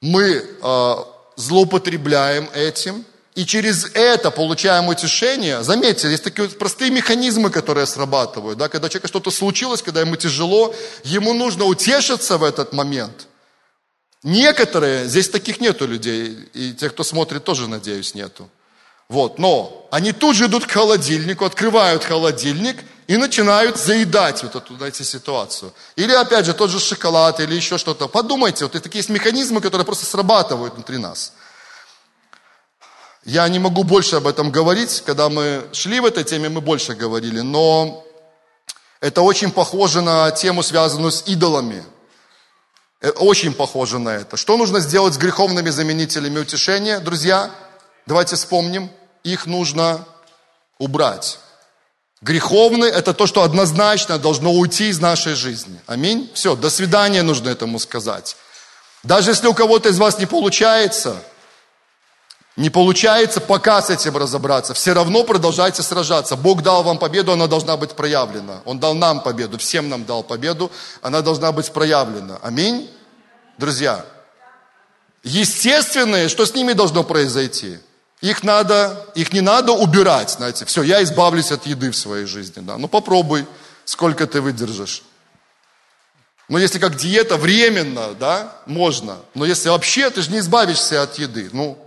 [0.00, 0.94] мы э,
[1.36, 5.62] злоупотребляем этим, и через это получаем утешение.
[5.62, 8.58] Заметьте, есть такие вот простые механизмы, которые срабатывают.
[8.58, 8.68] Да?
[8.68, 13.28] Когда человеку что-то случилось, когда ему тяжело, ему нужно утешиться в этот момент.
[14.22, 18.50] Некоторые, здесь таких нету людей, и тех, кто смотрит, тоже, надеюсь, нету.
[19.08, 24.76] Вот, но они тут же идут к холодильнику, открывают холодильник и начинают заедать вот эту,
[24.76, 25.72] знаете, ситуацию.
[25.96, 28.08] Или, опять же, тот же шоколад или еще что-то.
[28.08, 31.32] Подумайте, вот такие есть механизмы, которые просто срабатывают внутри нас.
[33.24, 35.02] Я не могу больше об этом говорить.
[35.04, 37.40] Когда мы шли в этой теме, мы больше говорили.
[37.40, 38.04] Но
[39.00, 41.84] это очень похоже на тему, связанную с идолами.
[43.02, 44.36] Э, очень похоже на это.
[44.36, 47.50] Что нужно сделать с греховными заменителями утешения, друзья?
[48.06, 48.90] Давайте вспомним.
[49.22, 50.06] Их нужно
[50.78, 51.38] убрать.
[52.22, 55.80] Греховный– это то, что однозначно должно уйти из нашей жизни.
[55.86, 56.30] Аминь.
[56.34, 58.36] Все, до свидания нужно этому сказать.
[59.02, 61.16] Даже если у кого-то из вас не получается,
[62.56, 66.36] не получается пока с этим разобраться, все равно продолжайте сражаться.
[66.36, 68.60] Бог дал вам победу, она должна быть проявлена.
[68.64, 72.38] Он дал нам победу, всем нам дал победу, она должна быть проявлена.
[72.42, 72.90] Аминь.
[73.56, 74.04] Друзья,
[75.22, 77.78] естественное, что с ними должно произойти?
[78.20, 82.60] Их надо, их не надо убирать, знаете, все, я избавлюсь от еды в своей жизни,
[82.60, 82.76] да.
[82.76, 83.46] Ну попробуй,
[83.84, 85.02] сколько ты выдержишь.
[86.48, 89.18] Но если как диета временно, да, можно.
[89.34, 91.48] Но если вообще, ты же не избавишься от еды.
[91.52, 91.78] Ну,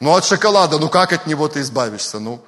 [0.00, 2.18] ну от шоколада, ну как от него ты избавишься?
[2.18, 2.44] Ну,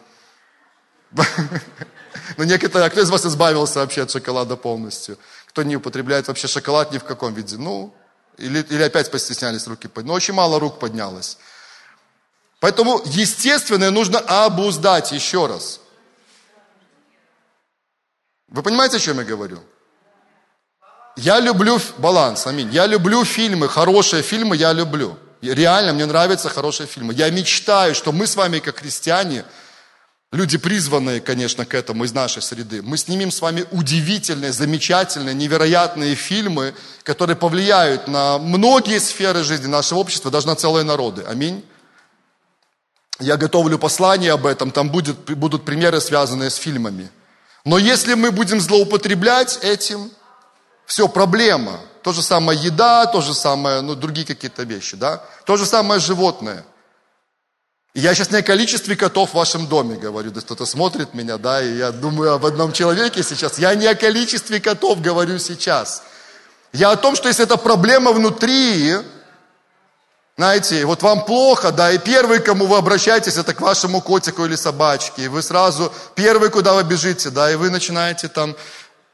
[2.36, 5.18] ну некоторые, а кто из вас избавился вообще от шоколада полностью?
[5.46, 7.56] Кто не употребляет вообще шоколад ни в каком виде?
[7.56, 7.94] Ну,
[8.36, 10.08] или, или опять постеснялись руки поднять?
[10.08, 11.38] Ну, очень мало рук поднялось.
[12.60, 15.80] Поэтому естественное нужно обуздать еще раз.
[18.48, 19.62] Вы понимаете, о чем я говорю?
[21.16, 22.70] Я люблю баланс, аминь.
[22.70, 25.18] Я люблю фильмы, хорошие фильмы я люблю.
[25.40, 27.14] Реально, мне нравятся хорошие фильмы.
[27.14, 29.44] Я мечтаю, что мы с вами, как христиане,
[30.32, 36.14] люди призванные, конечно, к этому из нашей среды, мы снимем с вами удивительные, замечательные, невероятные
[36.14, 36.74] фильмы,
[37.04, 41.24] которые повлияют на многие сферы жизни нашего общества, даже на целые народы.
[41.26, 41.64] Аминь.
[43.20, 47.10] Я готовлю послание об этом, там будет, будут примеры, связанные с фильмами.
[47.64, 50.10] Но если мы будем злоупотреблять этим,
[50.86, 51.80] все, проблема.
[52.08, 55.22] То же самое еда, то же самое, ну, другие какие-то вещи, да?
[55.44, 56.64] То же самое животное.
[57.92, 61.62] Я сейчас не о количестве котов в вашем доме говорю, да кто-то смотрит меня, да,
[61.62, 63.58] и я думаю об одном человеке сейчас.
[63.58, 66.02] Я не о количестве котов говорю сейчас.
[66.72, 68.96] Я о том, что если это проблема внутри,
[70.38, 74.56] знаете, вот вам плохо, да, и первый, кому вы обращаетесь, это к вашему котику или
[74.56, 78.56] собачке, и вы сразу, первый, куда вы бежите, да, и вы начинаете там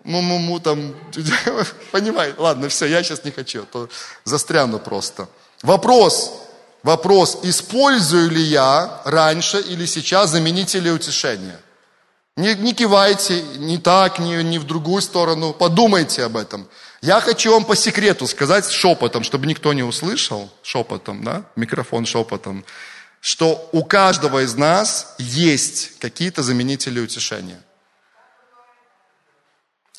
[0.04, 0.94] му-му-му, там,
[1.92, 3.88] понимаете, ладно, все, я сейчас не хочу, а то
[4.24, 5.28] застряну просто.
[5.62, 6.32] Вопрос,
[6.82, 11.58] вопрос, использую ли я раньше или сейчас заменители утешения?
[12.36, 16.68] Не, не кивайте, не так, не, не в другую сторону, подумайте об этом.
[17.00, 22.64] Я хочу вам по секрету сказать шепотом, чтобы никто не услышал, шепотом, да, микрофон шепотом,
[23.20, 27.60] что у каждого из нас есть какие-то заменители утешения.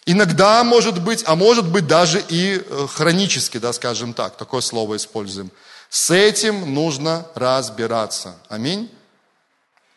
[0.05, 4.97] Иногда может быть, а может быть даже и э, хронически, да, скажем так, такое слово
[4.97, 5.51] используем.
[5.89, 8.35] С этим нужно разбираться.
[8.47, 8.91] Аминь.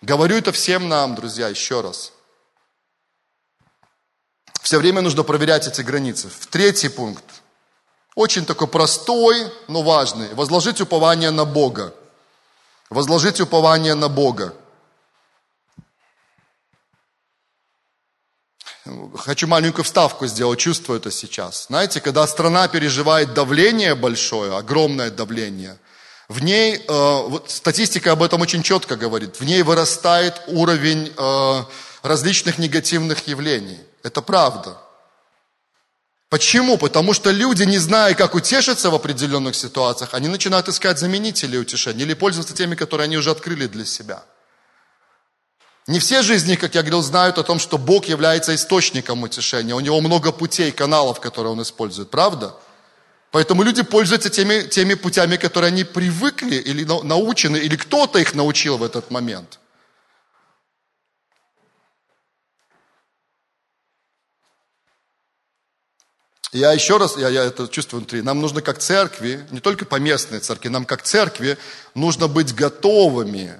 [0.01, 2.13] Говорю это всем нам, друзья, еще раз.
[4.63, 6.29] Все время нужно проверять эти границы.
[6.29, 7.25] В третий пункт.
[8.15, 10.33] Очень такой простой, но важный.
[10.35, 11.95] Возложить упование на Бога.
[12.91, 14.55] Возложить упование на Бога.
[19.17, 21.67] Хочу маленькую вставку сделать, чувствую это сейчас.
[21.67, 25.79] Знаете, когда страна переживает давление большое, огромное давление,
[26.29, 31.65] в ней, э, вот статистика об этом очень четко говорит, в ней вырастает уровень э,
[32.03, 33.81] различных негативных явлений.
[34.03, 34.77] Это правда.
[36.29, 36.77] Почему?
[36.77, 42.05] Потому что люди, не зная, как утешиться в определенных ситуациях, они начинают искать заменители утешения
[42.05, 44.23] или пользоваться теми, которые они уже открыли для себя.
[45.89, 49.75] Не все жизни, как я говорил, знают о том, что Бог является источником утешения.
[49.75, 52.11] У него много путей, каналов, которые он использует.
[52.11, 52.55] Правда?
[53.31, 58.77] Поэтому люди пользуются теми, теми путями, которые они привыкли или научены, или кто-то их научил
[58.77, 59.59] в этот момент.
[66.53, 70.41] Я еще раз, я, я это чувствую внутри, нам нужно как церкви, не только поместной
[70.41, 71.57] церкви, нам как церкви
[71.95, 73.59] нужно быть готовыми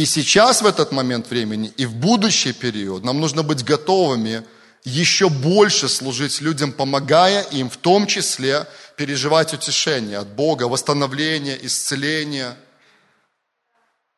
[0.00, 4.44] и сейчас в этот момент времени, и в будущий период нам нужно быть готовыми
[4.82, 12.56] еще больше служить людям, помогая им в том числе переживать утешение от Бога, восстановление, исцеление.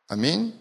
[0.07, 0.55] Аминь.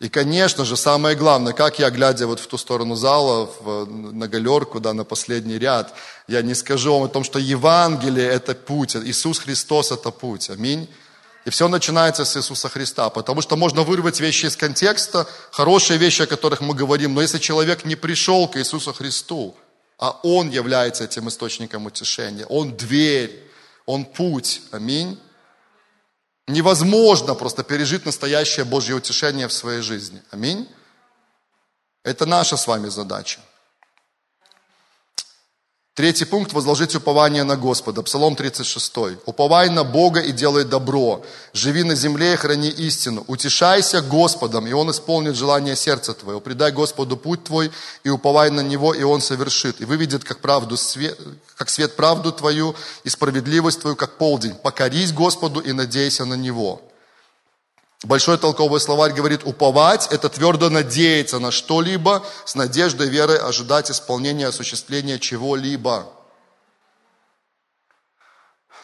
[0.00, 4.28] И, конечно же, самое главное, как я, глядя вот в ту сторону зала, в, на
[4.28, 5.94] галерку, да, на последний ряд,
[6.28, 10.50] я не скажу вам о том, что Евангелие– это путь, Иисус Христос– это путь.
[10.50, 10.90] Аминь.
[11.44, 16.22] И все начинается с Иисуса Христа, потому что можно вырвать вещи из контекста, хорошие вещи,
[16.22, 19.54] о которых мы говорим, но если человек не пришел к Иисусу Христу,
[19.98, 23.50] а Он является этим источником утешения, Он дверь,
[23.84, 25.20] Он путь, аминь,
[26.46, 30.66] невозможно просто пережить настоящее Божье утешение в своей жизни, аминь.
[32.04, 33.40] Это наша с вами задача.
[35.96, 38.02] Третий пункт– возложить упование на Господа.
[38.02, 39.20] Псалом 36.
[39.26, 41.22] «Уповай на Бога и делай добро.
[41.52, 43.22] Живи на земле и храни истину.
[43.28, 46.40] Утешайся Господом, и Он исполнит желание сердца твоего.
[46.40, 47.70] Предай Господу путь твой,
[48.02, 49.80] и уповай на Него, и Он совершит.
[49.80, 51.16] И выведет, как, правду свет,
[51.56, 54.54] как свет правду твою, и справедливость твою, как полдень.
[54.54, 56.82] Покорись Господу и надейся на Него».
[58.04, 64.46] Большой толковый словарь говорит, уповать– это твердо надеяться на что-либо, с надеждой, верой ожидать исполнения,
[64.46, 66.06] осуществления чего-либо.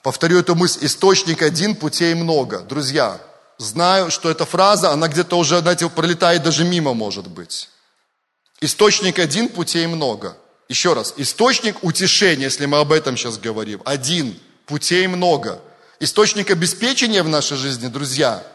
[0.02, 2.60] Повторю эту мысль, источник один, путей много.
[2.60, 3.20] Друзья,
[3.58, 7.68] знаю, что эта фраза, она где-то уже, знаете, пролетает даже мимо, может быть.
[8.62, 10.38] Источник один, путей много.
[10.70, 15.60] Еще раз, источник утешения, если мы об этом сейчас говорим, один, путей много.
[15.98, 18.42] Источник обеспечения в нашей жизни, друзья–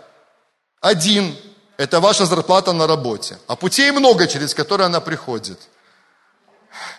[0.82, 1.36] один–
[1.78, 3.38] это ваша зарплата на работе.
[3.48, 5.60] А путей много, через которые она приходит.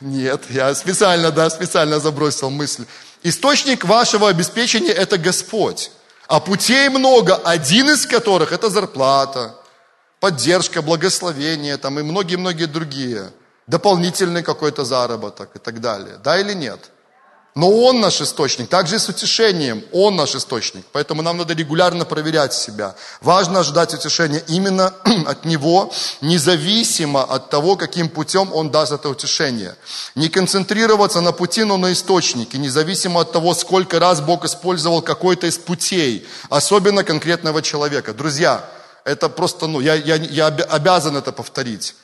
[0.01, 2.85] Нет, я специально, да, специально забросил мысль.
[3.23, 5.91] Источник вашего обеспечения– это Господь.
[6.29, 9.55] А путей много, один из которых– это зарплата,
[10.21, 13.31] поддержка, благословение там, и многие-многие другие.
[13.67, 16.19] Дополнительный какой-то заработок и так далее.
[16.23, 16.91] Да или нет?
[17.57, 20.85] Но Он наш источник, также и с утешением, Он наш источник.
[20.93, 22.95] Поэтому нам надо регулярно проверять себя.
[23.23, 24.89] Важно ожидать утешения именно
[25.27, 25.91] от Него,
[26.21, 29.75] независимо от того, каким путем Он даст это утешение.
[30.15, 35.47] Не концентрироваться на пути, но на источнике, независимо от того, сколько раз Бог использовал какой-то
[35.47, 38.13] из путей, особенно конкретного человека.
[38.13, 38.69] Друзья,
[39.03, 41.95] это просто, ну, я, я, я обязан это повторить.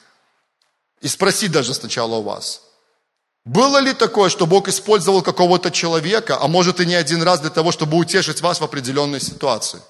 [1.03, 2.63] И спросить даже сначала у вас–
[3.45, 7.51] было ли такое, что Бог использовал какого-то человека, а может и не один раз для
[7.51, 9.81] того, чтобы утешить вас в определенной ситуации?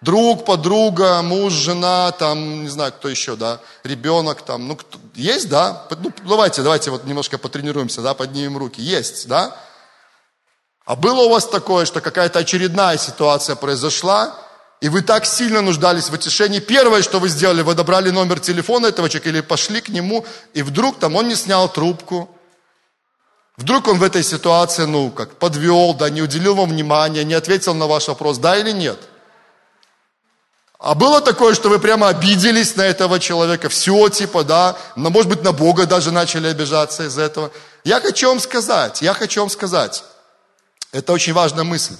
[0.00, 5.48] Друг, подруга, муж, жена, там, не знаю, кто еще, да, ребенок, там, ну, кто, есть,
[5.48, 5.86] да?
[5.98, 8.82] Ну, давайте, давайте вот немножко потренируемся, да, поднимем руки.
[8.82, 9.56] Есть, да?
[10.84, 14.36] А было у вас такое, что какая-то очередная ситуация произошла,
[14.82, 16.60] и вы так сильно нуждались в утешении.
[16.60, 20.62] Первое, что вы сделали, вы добрали номер телефона этого человека или пошли к нему, и
[20.62, 22.28] вдруг там он не снял трубку,
[23.56, 27.74] Вдруг он в этой ситуации, ну, как подвел, да, не уделил вам внимания, не ответил
[27.74, 28.98] на ваш вопрос, да или нет?
[30.80, 35.30] А было такое, что вы прямо обиделись на этого человека, все типа, да, но, может
[35.30, 37.52] быть, на Бога даже начали обижаться из этого.
[37.84, 40.04] Я хочу вам сказать, я хочу вам сказать,
[40.92, 41.94] это очень важная мысль.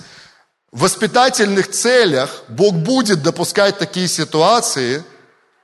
[0.73, 5.05] В воспитательных целях Бог будет допускать такие ситуации,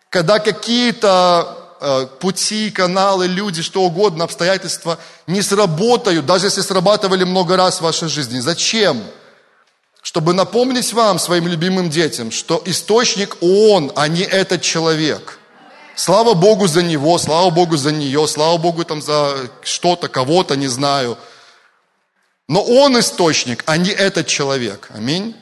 [0.08, 1.59] когда какие-то
[2.20, 8.08] пути, каналы, люди, что угодно, обстоятельства не сработают, даже если срабатывали много раз в вашей
[8.08, 8.40] жизни.
[8.40, 9.02] Зачем?
[10.02, 15.38] Чтобы напомнить вам, своим любимым детям, что источник Он, а не этот человек.
[15.94, 20.68] Слава Богу за него, слава Богу за нее, слава Богу там за что-то, кого-то, не
[20.68, 21.18] знаю.
[22.48, 24.90] Но Он источник, а не этот человек.
[24.94, 25.36] Аминь.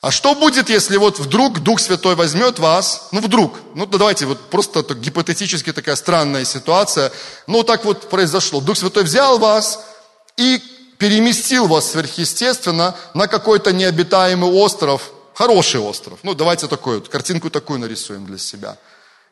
[0.00, 4.40] А что будет, если вот вдруг Дух Святой возьмет вас, ну вдруг, ну давайте, вот
[4.48, 7.12] просто так, гипотетически такая странная ситуация,
[7.46, 8.62] ну так вот произошло.
[8.62, 9.84] Дух Святой взял вас
[10.38, 10.58] и
[10.96, 16.18] переместил вас сверхъестественно на какой-то необитаемый остров, хороший остров.
[16.22, 18.78] Ну давайте такую, картинку такую нарисуем для себя.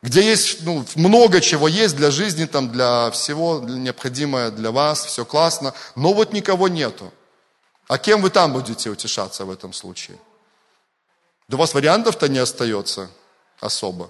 [0.03, 5.25] Где есть ну, много чего есть для жизни, там, для всего необходимое для вас, все
[5.25, 7.11] классно, но вот никого нету.
[7.87, 10.19] А кем вы там будете утешаться в этом случае?
[11.49, 13.09] Да у вас вариантов-то не остается
[13.59, 14.09] особо.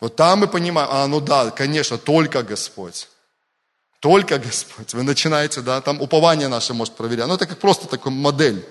[0.00, 3.08] Вот там мы понимаем, а, ну да, конечно, только Господь.
[4.00, 4.94] Только Господь.
[4.94, 7.26] Вы начинаете, да, там упование наше может проверять.
[7.26, 8.66] Ну, это как просто такой модель.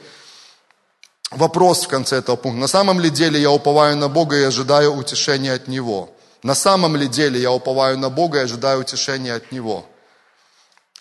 [1.29, 2.59] Вопрос в конце этого пункта.
[2.59, 6.09] На самом ли деле я уповаю на Бога и ожидаю утешения от Него?
[6.41, 9.85] На самом ли деле я уповаю на Бога и ожидаю утешения от Него?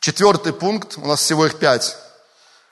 [0.01, 1.97] Четвертый пункт, у нас всего их пять.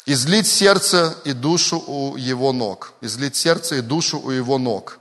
[0.09, 2.93] Излить сердце и душу у его ног.
[3.01, 5.01] Излить сердце и душу у его ног.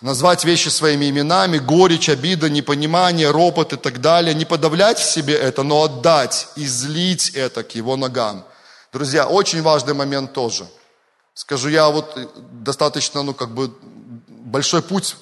[0.00, 4.32] Назвать вещи своими именами, горечь, обида, непонимание, ропот и так далее.
[4.32, 8.44] Не подавлять в себе это, но отдать, излить это к его ногам.
[8.92, 10.64] Друзья, очень важный момент тоже.
[11.34, 12.16] Скажу, я вот
[12.62, 13.74] достаточно, ну, как бы,
[14.28, 15.16] большой путь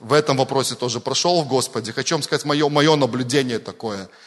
[0.00, 1.92] в этом вопросе тоже прошел в Господе.
[1.92, 4.08] Хочу вам сказать мое, мое наблюдение такое–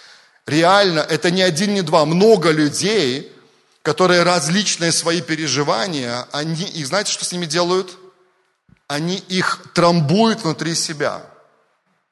[0.45, 3.31] реально, это не один, не два, много людей,
[3.81, 7.97] которые различные свои переживания, они, и знаете, что с ними делают?
[8.87, 11.21] Они их трамбуют внутри себя.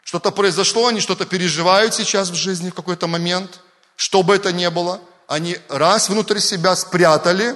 [0.03, 3.59] Что-то произошло, они что-то переживают сейчас в жизни в какой-то момент,
[3.95, 7.55] что бы это ни было, они раз внутри себя спрятали,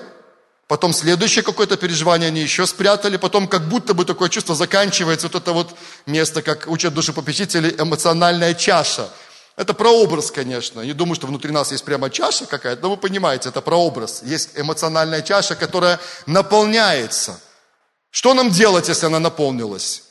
[0.68, 5.36] потом следующее какое-то переживание они еще спрятали, потом как будто бы такое чувство заканчивается, вот
[5.42, 9.10] это вот место, как учат душепопечители, эмоциональная чаша–
[9.58, 10.82] это прообраз, конечно.
[10.82, 14.22] Не думаю, что внутри нас есть прямо чаша какая-то, но вы понимаете, это прообраз.
[14.24, 17.40] Есть эмоциональная чаша, которая наполняется.
[18.12, 20.04] Что нам делать, если она наполнилась?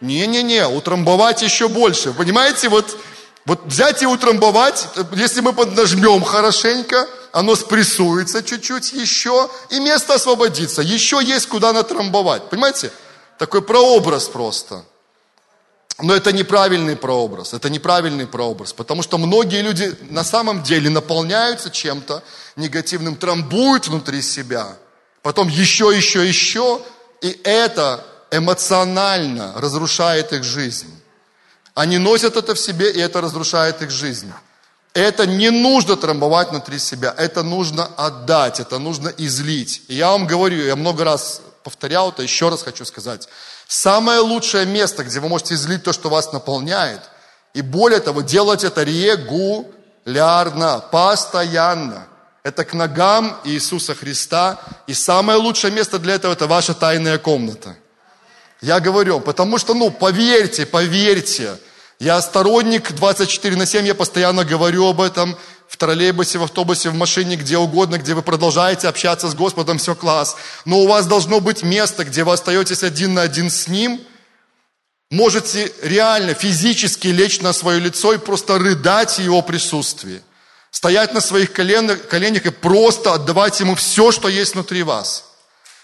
[0.00, 2.12] Не-не-не, утрамбовать еще больше.
[2.12, 2.96] Понимаете, вот,
[3.46, 10.82] вот взять и утрамбовать, если мы поднажмем хорошенько, оно спрессуется чуть-чуть еще, и место освободится.
[10.82, 12.50] Еще есть куда натрамбовать.
[12.50, 12.92] Понимаете?
[13.38, 14.84] Такой прообраз просто.
[16.00, 21.70] Но это неправильный прообраз, это неправильный прообраз, потому что многие люди на самом деле наполняются
[21.70, 22.22] чем-то
[22.56, 24.76] негативным, трамбуют внутри себя,
[25.22, 26.80] потом еще, еще, еще,
[27.20, 30.90] и это эмоционально разрушает их жизнь.
[31.74, 34.32] Они носят это в себе, и это разрушает их жизнь.
[34.94, 39.82] Это не нужно трамбовать внутри себя, это нужно отдать, это нужно излить.
[39.86, 43.28] И я вам говорю, я много раз повторял это, еще раз хочу сказать–
[43.66, 47.00] Самое лучшее место, где вы можете излить то, что вас наполняет,
[47.54, 52.06] и более того, делать это регулярно, постоянно.
[52.42, 54.58] Это к ногам Иисуса Христа.
[54.86, 57.76] И самое лучшее место для этого– это ваша тайная комната.
[58.60, 61.56] Я говорю, потому что, ну, поверьте, поверьте,
[61.98, 65.38] я сторонник 24 на 7, я постоянно говорю об этом
[65.68, 69.94] в троллейбусе, в автобусе, в машине, где угодно, где вы продолжаете общаться с Господом, все
[69.94, 70.36] класс.
[70.64, 74.00] Но у вас должно быть место, где вы остаетесь один на один с Ним,
[75.10, 80.22] можете реально физически лечь на свое лицо и просто рыдать в Его присутствии.
[80.70, 85.24] Стоять на своих коленях, коленях и просто отдавать Ему все, что есть внутри вас.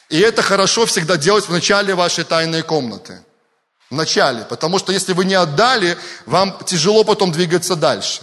[0.08, 3.20] И это хорошо всегда делать в начале вашей тайной комнаты.
[3.90, 4.44] В начале.
[4.44, 8.22] Потому что если вы не отдали, вам тяжело потом двигаться дальше.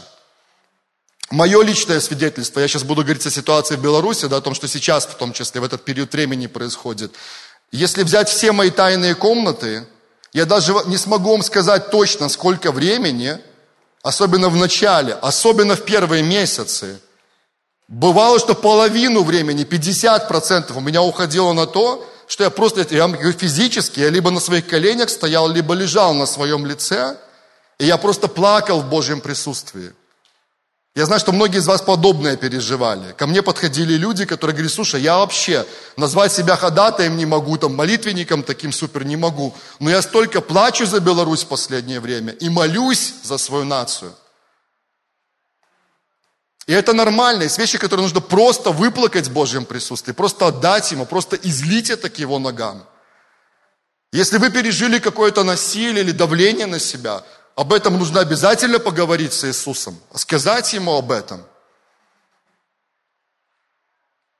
[1.30, 4.68] Мое личное свидетельство, я сейчас буду говорить о ситуации в Беларуси, да, о том, что
[4.70, 7.14] сейчас в том числе в этот период времени происходит.
[7.70, 9.86] Если взять все мои тайные комнаты,
[10.32, 13.40] я даже не смогу вам сказать точно, сколько времени,
[14.04, 16.98] особенно в начале, особенно в первые месяцы,
[17.90, 24.00] бывало, что половину времени, 50% у меня уходило на то, что я просто, я физически,
[24.00, 27.18] я либо на своих коленях стоял, либо лежал на своем лице,
[27.80, 29.92] и я просто плакал в Божьем присутствии.
[30.98, 33.14] Я знаю, что многие из вас подобное переживали.
[33.14, 35.64] Ко мне подходили люди, которые говорили, слушай, я вообще
[35.96, 40.88] назвать себя ходатаем не могу, там, молитвенником таким супер не могу, но я столько плачу
[40.88, 44.12] за Беларусь в последнее время и молюсь за свою нацию.
[46.66, 51.06] И это нормально, есть вещи, которые нужно просто выплакать в Божьем присутствии, просто отдать Ему,
[51.06, 52.84] просто излить это к Его ногам.
[54.12, 57.22] Если вы пережили какое-то насилие или давление на себя,
[57.58, 61.44] об этом нужно обязательно поговорить с Иисусом, сказать Ему об этом.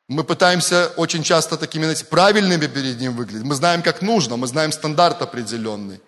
[0.08, 3.44] Мы пытаемся очень часто такими, знаете, правильными перед Ним выглядеть.
[3.44, 6.00] Мы знаем, как нужно, мы знаем стандарт определенный.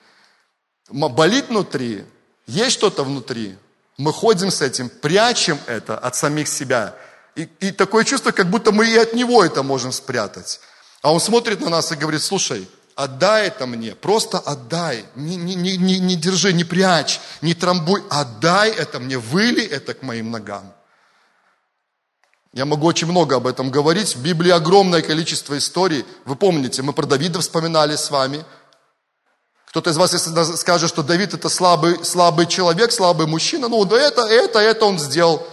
[0.91, 2.05] Болит внутри,
[2.45, 3.57] есть что-то внутри.
[3.97, 6.95] Мы ходим с этим, прячем это от самих себя.
[7.36, 10.60] И, и такое чувство, как будто мы и от Него это можем спрятать.
[11.01, 12.70] А Он смотрит на нас и говорит, слушай,
[13.00, 18.72] отдай это мне, просто отдай, не, не, не, не, держи, не прячь, не трамбуй, отдай
[18.72, 20.74] это мне, выли это к моим ногам.
[22.52, 24.16] Я могу очень много об этом говорить.
[24.16, 26.04] В Библии огромное количество историй.
[26.26, 28.43] Вы помните, мы про Давида вспоминали с вами.
[29.68, 30.12] Кто-то из вас
[30.60, 34.97] скажет, что Давид это слабый, слабый человек, слабый мужчина, ну да это, это, это он
[34.97, 35.47] сделал.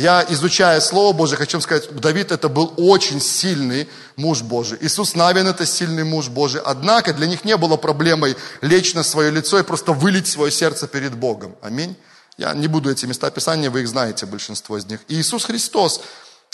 [0.00, 3.86] Я, изучая Слово Божие, хочу сказать, Давид это был очень сильный
[4.16, 4.78] муж Божий.
[4.80, 6.62] Иисус Навин это сильный муж Божий.
[6.64, 10.88] Однако для них не было проблемой лечь на свое лицо и просто вылить свое сердце
[10.88, 11.54] перед Богом.
[11.60, 11.96] Аминь.
[12.38, 15.00] Я не буду эти места Писания, вы их знаете, большинство из них.
[15.08, 16.00] И Иисус Христос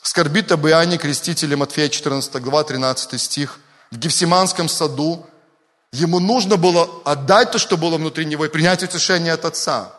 [0.03, 3.61] скорбит об Иоанне Крестителе, Матфея 14 глава, 13 стих.
[3.93, 5.25] В Гефсиманском саду
[5.93, 9.96] ему нужно было отдать то, что было внутри него, и принять утешение от Отца.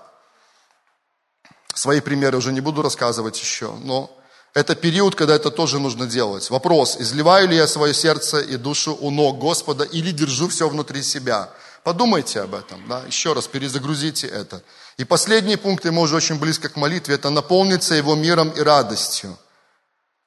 [1.78, 4.10] Свои примеры уже не буду рассказывать еще, но
[4.56, 6.50] это период, когда это тоже нужно делать.
[6.50, 11.04] Вопрос, изливаю ли я свое сердце и душу у ног Господа или держу все внутри
[11.04, 11.52] себя?
[11.84, 13.04] Подумайте об этом, да?
[13.06, 14.64] еще раз перезагрузите это.
[14.98, 18.62] И последний пункт, и мы уже очень близко к молитве, это наполниться Его миром и
[18.62, 19.38] радостью.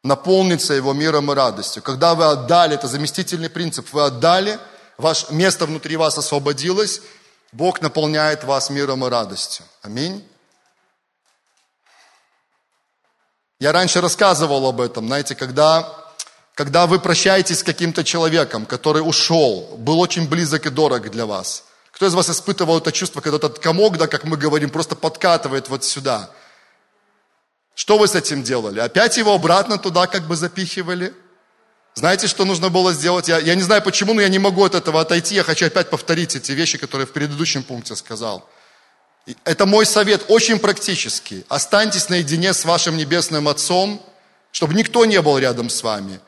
[0.04, 1.82] Наполниться Его миром и радостью.
[1.82, 4.60] Когда вы отдали, это заместительный принцип, вы отдали,
[4.98, 7.02] ваше место внутри вас освободилось,
[7.50, 9.64] Бог наполняет вас миром и радостью.
[9.82, 10.24] Аминь.
[13.60, 15.86] Я раньше рассказывал об этом, знаете, когда,
[16.54, 21.64] когда вы прощаетесь с каким-то человеком, который ушел, был очень близок и дорог для вас.
[21.92, 25.68] Кто из вас испытывал это чувство, когда этот комок, да, как мы говорим, просто подкатывает
[25.68, 26.30] вот сюда?
[27.74, 28.80] Что вы с этим делали?
[28.80, 31.12] Опять его обратно туда как бы запихивали?
[31.92, 33.28] Знаете, что нужно было сделать?
[33.28, 35.34] Я, я не знаю почему, но я не могу от этого отойти.
[35.34, 38.48] Я хочу опять повторить эти вещи, которые в предыдущем пункте сказал.
[39.44, 41.44] Это мой совет, очень практический.
[41.48, 44.04] Останьтесь наедине с вашим небесным Отцом,
[44.52, 46.20] чтобы никто не был рядом с вами.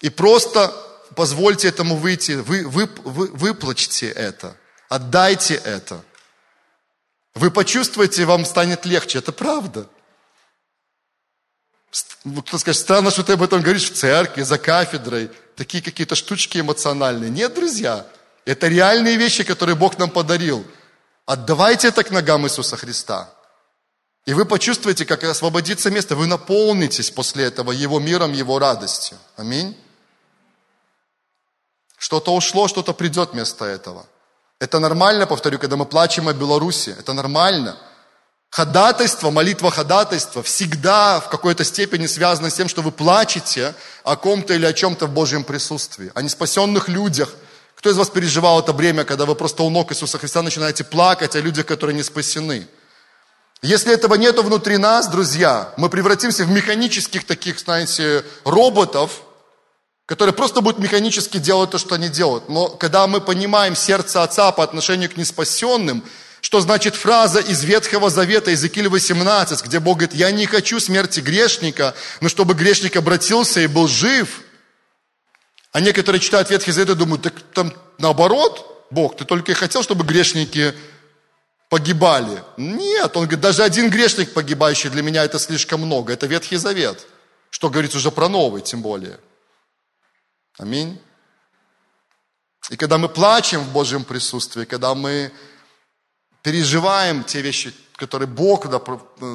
[0.00, 0.72] И просто
[1.14, 4.56] позвольте этому выйти, вы, вы, вы, выплачьте это,
[4.88, 6.02] отдайте это.
[7.34, 9.86] Вы почувствуете, вам станет легче, это правда.
[12.46, 16.58] Кто скажет, странно, что ты об этом говоришь в церкви, за кафедрой, такие какие-то штучки
[16.58, 17.30] эмоциональные.
[17.30, 18.06] Нет, друзья,
[18.44, 20.64] это реальные вещи, которые Бог нам подарил–
[21.30, 23.30] Отдавайте это к ногам Иисуса Христа.
[24.26, 26.16] И вы почувствуете, как освободится место.
[26.16, 29.16] Вы наполнитесь после этого Его миром, Его радостью.
[29.36, 29.76] Аминь.
[31.98, 34.06] Что-то ушло, что-то придет вместо этого.
[34.58, 36.96] Это нормально, повторю, когда мы плачем о Беларуси.
[36.98, 37.76] Это нормально.
[38.50, 44.54] Ходатайство, молитва ходатайства всегда в какой-то степени связано с тем, что вы плачете о ком-то
[44.54, 47.32] или о чем-то в Божьем присутствии, о неспасенных людях–
[47.80, 51.34] кто из вас переживал это время, когда вы просто у ног Иисуса Христа начинаете плакать
[51.34, 52.68] о людях, которые не спасены?
[53.62, 59.22] Если этого нету внутри нас, друзья, мы превратимся в механических таких, знаете, роботов,
[60.04, 62.50] которые просто будут механически делать то, что они делают.
[62.50, 66.04] Но когда мы понимаем сердце Отца по отношению к неспасенным,
[66.42, 71.20] что значит фраза из Ветхого Завета, Иезекииль 18, где Бог говорит, я не хочу смерти
[71.20, 74.42] грешника, но чтобы грешник обратился и был жив–
[75.72, 79.82] а некоторые читают Ветхий Завет и думают, так там наоборот, Бог, ты только и хотел,
[79.82, 80.74] чтобы грешники
[81.68, 82.42] погибали.
[82.56, 86.12] Нет, он говорит, даже один грешник погибающий для меня это слишком много.
[86.12, 87.06] Это Ветхий Завет.
[87.50, 89.20] Что говорит уже про новый, тем более.
[90.58, 91.00] Аминь.
[92.70, 95.32] И когда мы плачем в Божьем присутствии, когда мы
[96.42, 98.62] переживаем те вещи, которые Бог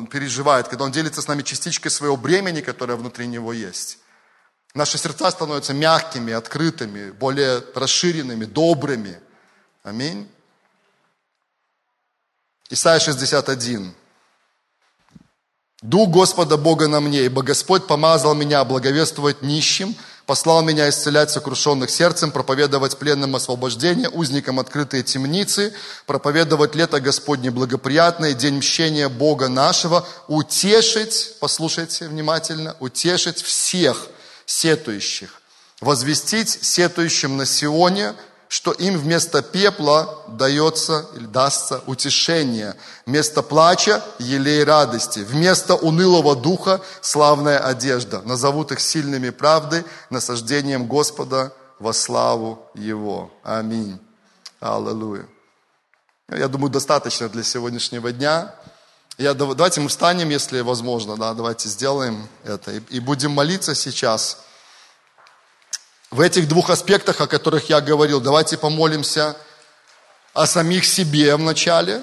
[0.09, 3.99] переживает, когда Он делится с нами частичкой своего бремени, которое внутри Него есть,
[4.76, 9.17] Наши сердца становятся мягкими, открытыми, более расширенными, добрыми.
[9.84, 10.30] Аминь.
[12.69, 13.93] Исайя 61.
[15.82, 19.95] «Дух Господа Бога на мне, ибо Господь помазал меня благовествовать нищим,
[20.26, 25.73] послал меня исцелять сокрушенных сердцем, проповедовать пленным освобождение, узникам открытые темницы,
[26.05, 34.09] проповедовать лето Господне благоприятное, день мщения Бога нашего, утешить, послушайте внимательно, утешить всех,
[34.45, 35.41] сетующих,
[35.81, 38.13] возвестить сетующим на Сионе,
[38.47, 42.75] что им вместо пепла дается или дастся утешение,
[43.05, 48.21] вместо плача– елей радости, вместо унылого духа– славная одежда.
[48.21, 53.31] Назовут их сильными правдой, насаждением Господа во славу Его.
[53.43, 53.99] Аминь.
[54.59, 55.27] Аллилуйя.
[56.29, 58.55] Я думаю, достаточно для сегодняшнего дня.
[59.18, 62.72] Я, давайте мы встанем, если возможно, да, давайте сделаем это.
[62.72, 64.39] И, и будем молиться сейчас.
[66.11, 69.38] В этих двух аспектах, о которых я говорил, давайте помолимся
[70.34, 72.01] о самих себе вначале.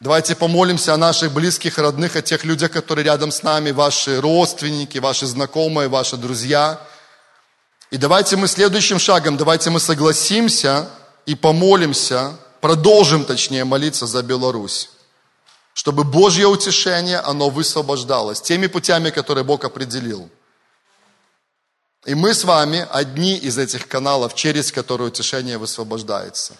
[0.00, 4.98] Давайте помолимся о наших близких, родных, о тех людях, которые рядом с нами, ваши родственники,
[4.98, 6.78] ваши знакомые, ваши друзья.
[7.90, 10.90] И давайте мы следующим шагом, давайте мы согласимся
[11.24, 14.90] и помолимся, продолжим точнее молиться за Беларусь
[15.78, 20.28] чтобы Божье утешение, оно высвобождалось теми путями, которые Бог определил.
[22.04, 26.54] И мы с вами одни из этих каналов, через которые утешение высвобождается.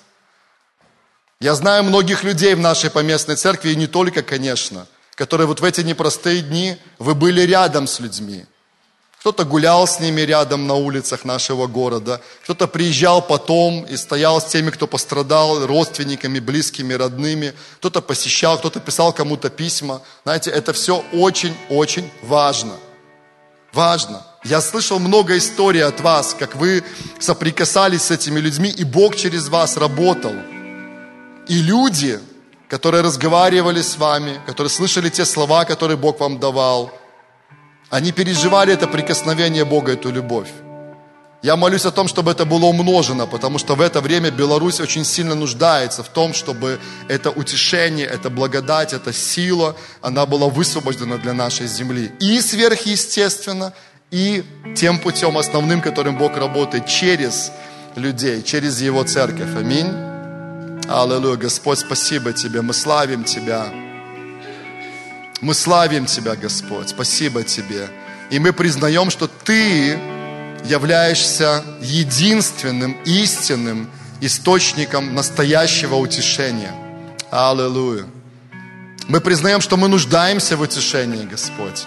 [1.41, 5.65] Я знаю многих людей в нашей поместной церкви, и не только, конечно, которые вот в
[5.65, 8.47] эти непростые дни вы были рядом с людьми–
[9.21, 14.45] кто-то гулял с ними рядом на улицах нашего города, кто-то приезжал потом и стоял с
[14.45, 20.03] теми, кто пострадал, родственниками, близкими, родными, кто-то посещал, кто-то писал кому-то письма.
[20.23, 22.75] Знаете, это все очень-очень важно.
[23.73, 24.25] Важно.
[24.45, 26.85] Я слышал много историй от вас, как вы
[27.19, 30.33] соприкасались с этими людьми, и Бог через вас работал.
[31.49, 32.21] И люди,
[32.69, 36.93] которые разговаривали с вами, которые слышали те слова, которые Бог вам давал–
[37.91, 40.49] они переживали это прикосновение Бога, эту любовь.
[41.41, 45.05] Я молюсь о том, чтобы это было умножено, потому что в это время Беларусь очень
[45.05, 51.35] сильно нуждается в том, чтобы это утешение, это благодать, эта сила, она была высвобождена для
[51.35, 52.11] нашей земли.
[52.19, 53.73] И сверхъестественно,
[54.11, 54.43] и
[54.77, 57.53] тем путем основным, которым Бог работает, через
[57.95, 59.55] людей, через Его церковь.
[59.57, 59.93] Аминь.
[60.89, 61.37] Аллилуйя.
[61.37, 63.88] Господь, спасибо Тебе, мы славим Тебя.
[65.41, 66.89] Мы славим Тебя, Господь.
[66.89, 67.89] Спасибо Тебе.
[68.31, 69.99] И мы признаем, что Ты
[70.65, 73.89] являешься единственным, истинным
[74.21, 76.73] источником настоящего утешения.
[77.31, 78.07] Аллилуйя.
[79.07, 81.87] Мы признаем, что мы нуждаемся в утешении, Господь.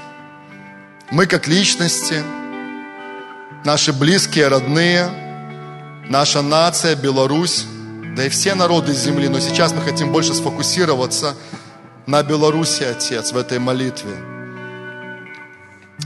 [1.12, 2.24] Мы как личности,
[3.66, 5.10] наши близкие, родные,
[6.08, 7.66] наша нация, Беларусь,
[8.16, 9.28] да и все народы земли.
[9.28, 11.36] Но сейчас мы хотим больше сфокусироваться
[12.08, 14.16] на Беларуси, Отец, в этой молитве.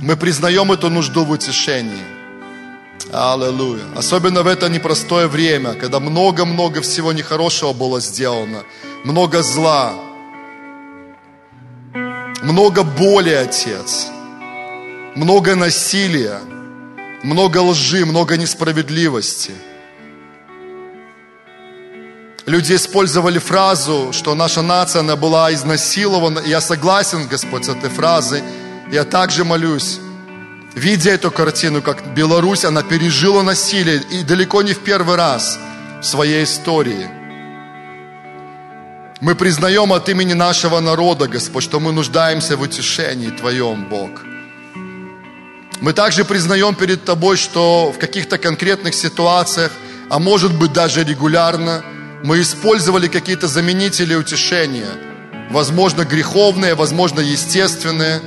[0.01, 2.03] Мы признаем эту нужду в утешении.
[3.13, 3.83] Аллилуйя.
[3.95, 8.63] Особенно в это непростое время, когда много-много всего нехорошего было сделано,
[9.03, 9.93] много зла,
[12.41, 14.07] много боли, Отец,
[15.15, 16.39] много насилия,
[17.23, 19.51] много лжи, много несправедливости–
[22.45, 26.41] Люди использовали фразу, что наша нация, она была изнасилована.
[26.45, 28.43] Я согласен, Господь, с этой фразой.
[28.91, 29.99] Я также молюсь,
[30.75, 35.57] видя эту картину, как Беларусь, она пережила насилие, и далеко не в первый раз
[36.01, 37.09] в своей истории.
[39.21, 44.21] Мы признаем от имени нашего народа, Господь, что мы нуждаемся в утешении Твоем, Бог.
[45.81, 49.71] Мы также признаем перед Тобой, что в каких-то конкретных ситуациях,
[50.09, 51.83] а может быть даже регулярно–
[52.25, 54.89] мы использовали какие-то заменители утешения,
[55.51, 58.19] возможно, греховные, возможно, естественные.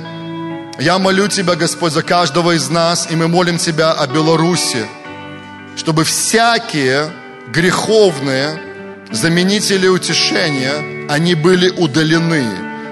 [0.79, 4.85] Я молю Тебя, Господь, за каждого из нас, и мы молим Тебя о Беларуси,
[5.75, 7.11] чтобы всякие
[7.49, 8.57] греховные
[9.11, 12.45] заменители утешения, они были удалены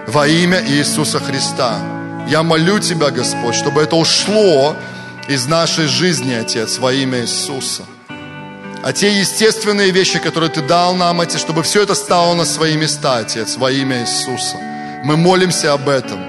[0.07, 1.79] во имя Иисуса Христа.
[2.27, 4.75] Я молю Тебя, Господь, чтобы это ушло
[5.29, 7.83] из нашей жизни, Отец, во имя Иисуса
[8.83, 12.77] а те естественные вещи, которые Ты дал нам, Отец, чтобы все это стало на свои
[12.77, 14.57] места, Отец, во имя Иисуса.
[15.03, 16.19] Мы молимся об этом.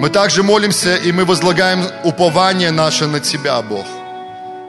[0.00, 3.86] Мы также молимся и мы возлагаем упование наше на Тебя, Бог.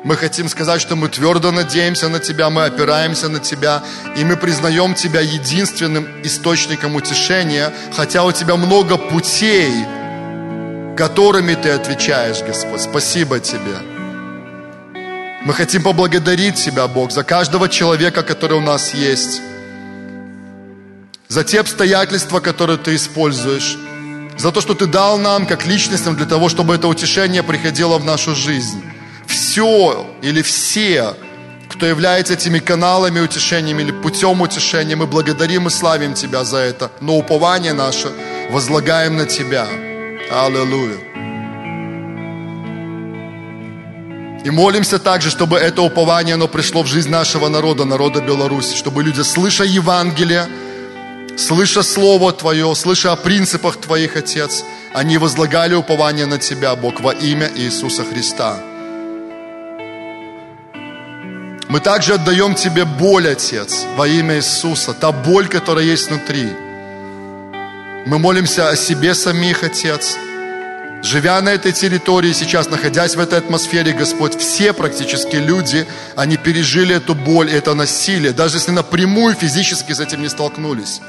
[0.03, 3.81] Мы хотим сказать, что мы твердо надеемся на Тебя, мы опираемся на Тебя,
[4.17, 9.71] и мы признаем Тебя единственным источником утешения, хотя у Тебя много путей,
[10.97, 12.81] которыми Ты отвечаешь, Господь.
[12.81, 13.92] Спасибо Тебе.
[15.45, 19.41] Мы хотим поблагодарить Тебя, Бог, за каждого человека, который у нас есть,
[21.27, 23.77] за те обстоятельства, которые Ты используешь,
[24.37, 28.05] за то, что Ты дал нам, как личностям, для того, чтобы это утешение приходило в
[28.05, 28.81] нашу жизнь.
[29.27, 31.13] Все или все,
[31.69, 36.89] кто является этими каналами утешения или путем утешения, мы благодарим и славим Тебя за это,
[37.01, 38.07] но упование наше
[38.49, 39.67] возлагаем на Тебя.
[40.31, 41.12] Аллилуйя.
[44.43, 49.01] И молимся также, чтобы это упование, оно пришло в жизнь нашего народа, народа Беларуси, чтобы
[49.01, 50.47] люди, слыша Евангелие,
[51.37, 54.63] слыша Слово Твое, слыша о принципах Твоих, Отец,
[54.93, 58.57] они возлагали упование на Тебя, Бог, во имя Иисуса Христа.
[61.69, 66.49] Мы также отдаем Тебе боль, Отец, во имя Иисуса, та боль, которая есть внутри.
[68.05, 70.17] Мы молимся о себе самих, Отец,
[71.03, 75.85] Живя на этой территории сейчас, находясь в этой атмосфере, Господь, все практически люди,
[76.15, 81.01] они пережили эту боль, это насилие, даже если напрямую физически с этим не столкнулись.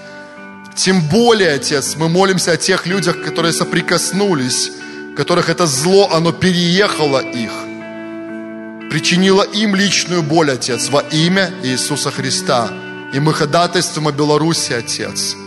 [0.75, 4.73] Тем более, Отец, мы молимся о тех людях, которые соприкоснулись,
[5.17, 7.53] которых это зло, оно переехало их,
[8.91, 12.69] причинило им личную боль, Отец, во имя Иисуса Христа.
[13.13, 15.37] И мы ходатайствуем о Беларуси, Отец–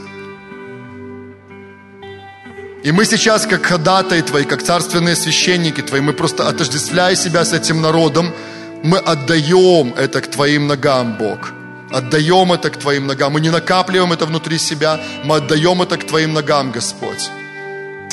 [2.88, 7.52] и мы сейчас, как ходатай Твои, как царственные священники Твои, мы просто отождествляя себя с
[7.52, 8.34] этим народом,
[8.82, 11.52] мы отдаем это к Твоим ногам, Бог.
[11.92, 13.34] Отдаем это к Твоим ногам.
[13.34, 17.30] Мы не накапливаем это внутри себя, мы отдаем это к Твоим ногам, Господь.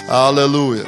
[0.08, 0.82] Аллилуйя.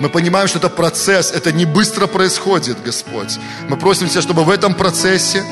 [0.00, 3.38] Мы понимаем, что это процесс, это не быстро происходит, Господь.
[3.68, 5.44] Мы просим Тебя, чтобы в этом процессе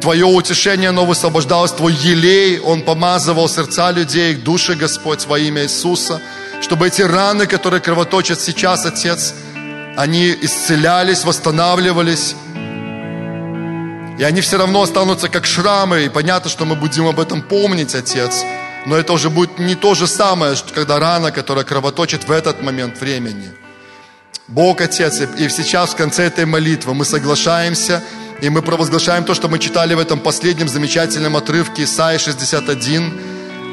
[0.00, 6.20] Твое утешение, оно высвобождалось, Твой елей, он помазывал сердца людей, души, Господь, во имя Иисуса,
[6.60, 9.34] чтобы эти раны, которые кровоточат сейчас, Отец,
[9.96, 12.34] они исцелялись, восстанавливались,
[14.18, 17.94] и они все равно останутся как шрамы, и понятно, что мы будем об этом помнить,
[17.94, 18.42] Отец,
[18.86, 23.00] но это уже будет не то же самое, когда рана, которая кровоточит в этот момент
[23.00, 23.50] времени.
[24.46, 28.02] Бог, Отец, и сейчас в конце этой молитвы мы соглашаемся–
[28.40, 33.12] и мы провозглашаем то, что мы читали в этом последнем замечательном отрывке Исаия 61,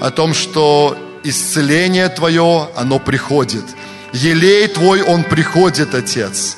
[0.02, 0.98] о том, что
[1.30, 3.66] исцеление Твое, оно приходит.
[4.14, 6.58] Елей Твой, он приходит, Отец.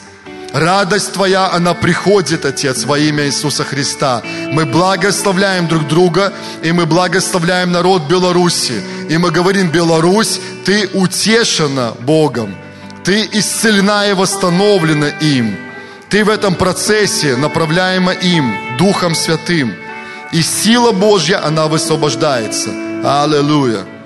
[0.53, 4.22] Радость Твоя, она приходит, Отец, во имя Иисуса Христа.
[4.51, 8.82] Мы благословляем друг друга, и мы благословляем народ Беларуси.
[9.09, 12.55] И мы говорим, Беларусь, Ты утешена Богом.
[13.03, 15.57] Ты исцелена и восстановлена им.
[16.09, 19.74] Ты в этом процессе, направляема им, Духом Святым.
[20.32, 22.70] И сила Божья, она высвобождается.
[23.03, 23.97] Аллилуйя.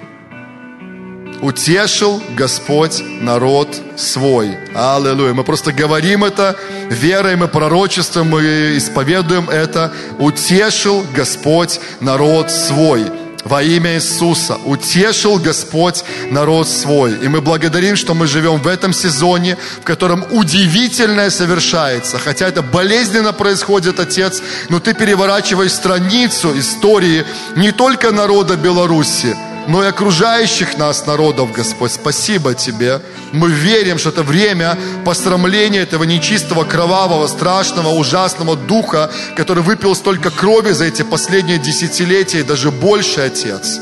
[1.42, 3.68] Утешил Господь народ
[3.98, 4.58] свой.
[4.76, 5.34] Аллилуйя.
[5.34, 6.56] Мы просто говорим это
[6.90, 9.92] верой, мы пророчествуем, мы исповедуем это.
[10.20, 13.12] Утешил Господь народ свой
[13.44, 14.58] во имя Иисуса.
[14.66, 17.14] Утешил Господь народ свой.
[17.24, 22.20] И мы благодарим, что мы живем в этом сезоне, в котором удивительное совершается.
[22.20, 27.26] Хотя это болезненно происходит, Отец, но Ты переворачиваешь страницу истории
[27.56, 29.36] не только народа Беларуси,
[29.68, 31.92] но и окружающих нас народов, Господь.
[31.92, 33.02] Спасибо Тебе.
[33.32, 40.32] Мы верим, что это время посрамления этого нечистого, кровавого, страшного, ужасного духа, который выпил столько
[40.32, 43.80] крови за эти последние десятилетия и даже больше, Отец.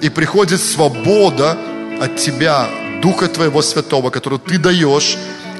[0.00, 1.58] И приходит свобода
[2.00, 2.68] от Тебя,
[3.02, 5.16] Духа Твоего Святого, который Ты даешь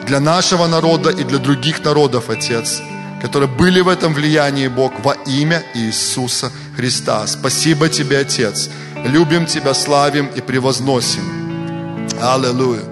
[0.06, 2.80] для нашего народа и для других народов, Отец
[3.20, 7.26] которые были в этом влиянии, Бог, во имя Иисуса Христа.
[7.26, 8.70] Спасибо Тебе, Отец.
[9.04, 12.08] Любим Тебя, славим и превозносим.
[12.20, 12.82] Аллилуйя.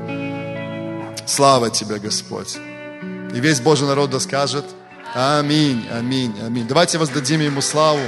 [1.26, 2.56] Слава Тебе, Господь.
[3.34, 4.64] И весь Божий народ да скажет
[5.14, 6.66] Аминь, аминь, аминь.
[6.66, 8.00] Давайте воздадим Ему славу.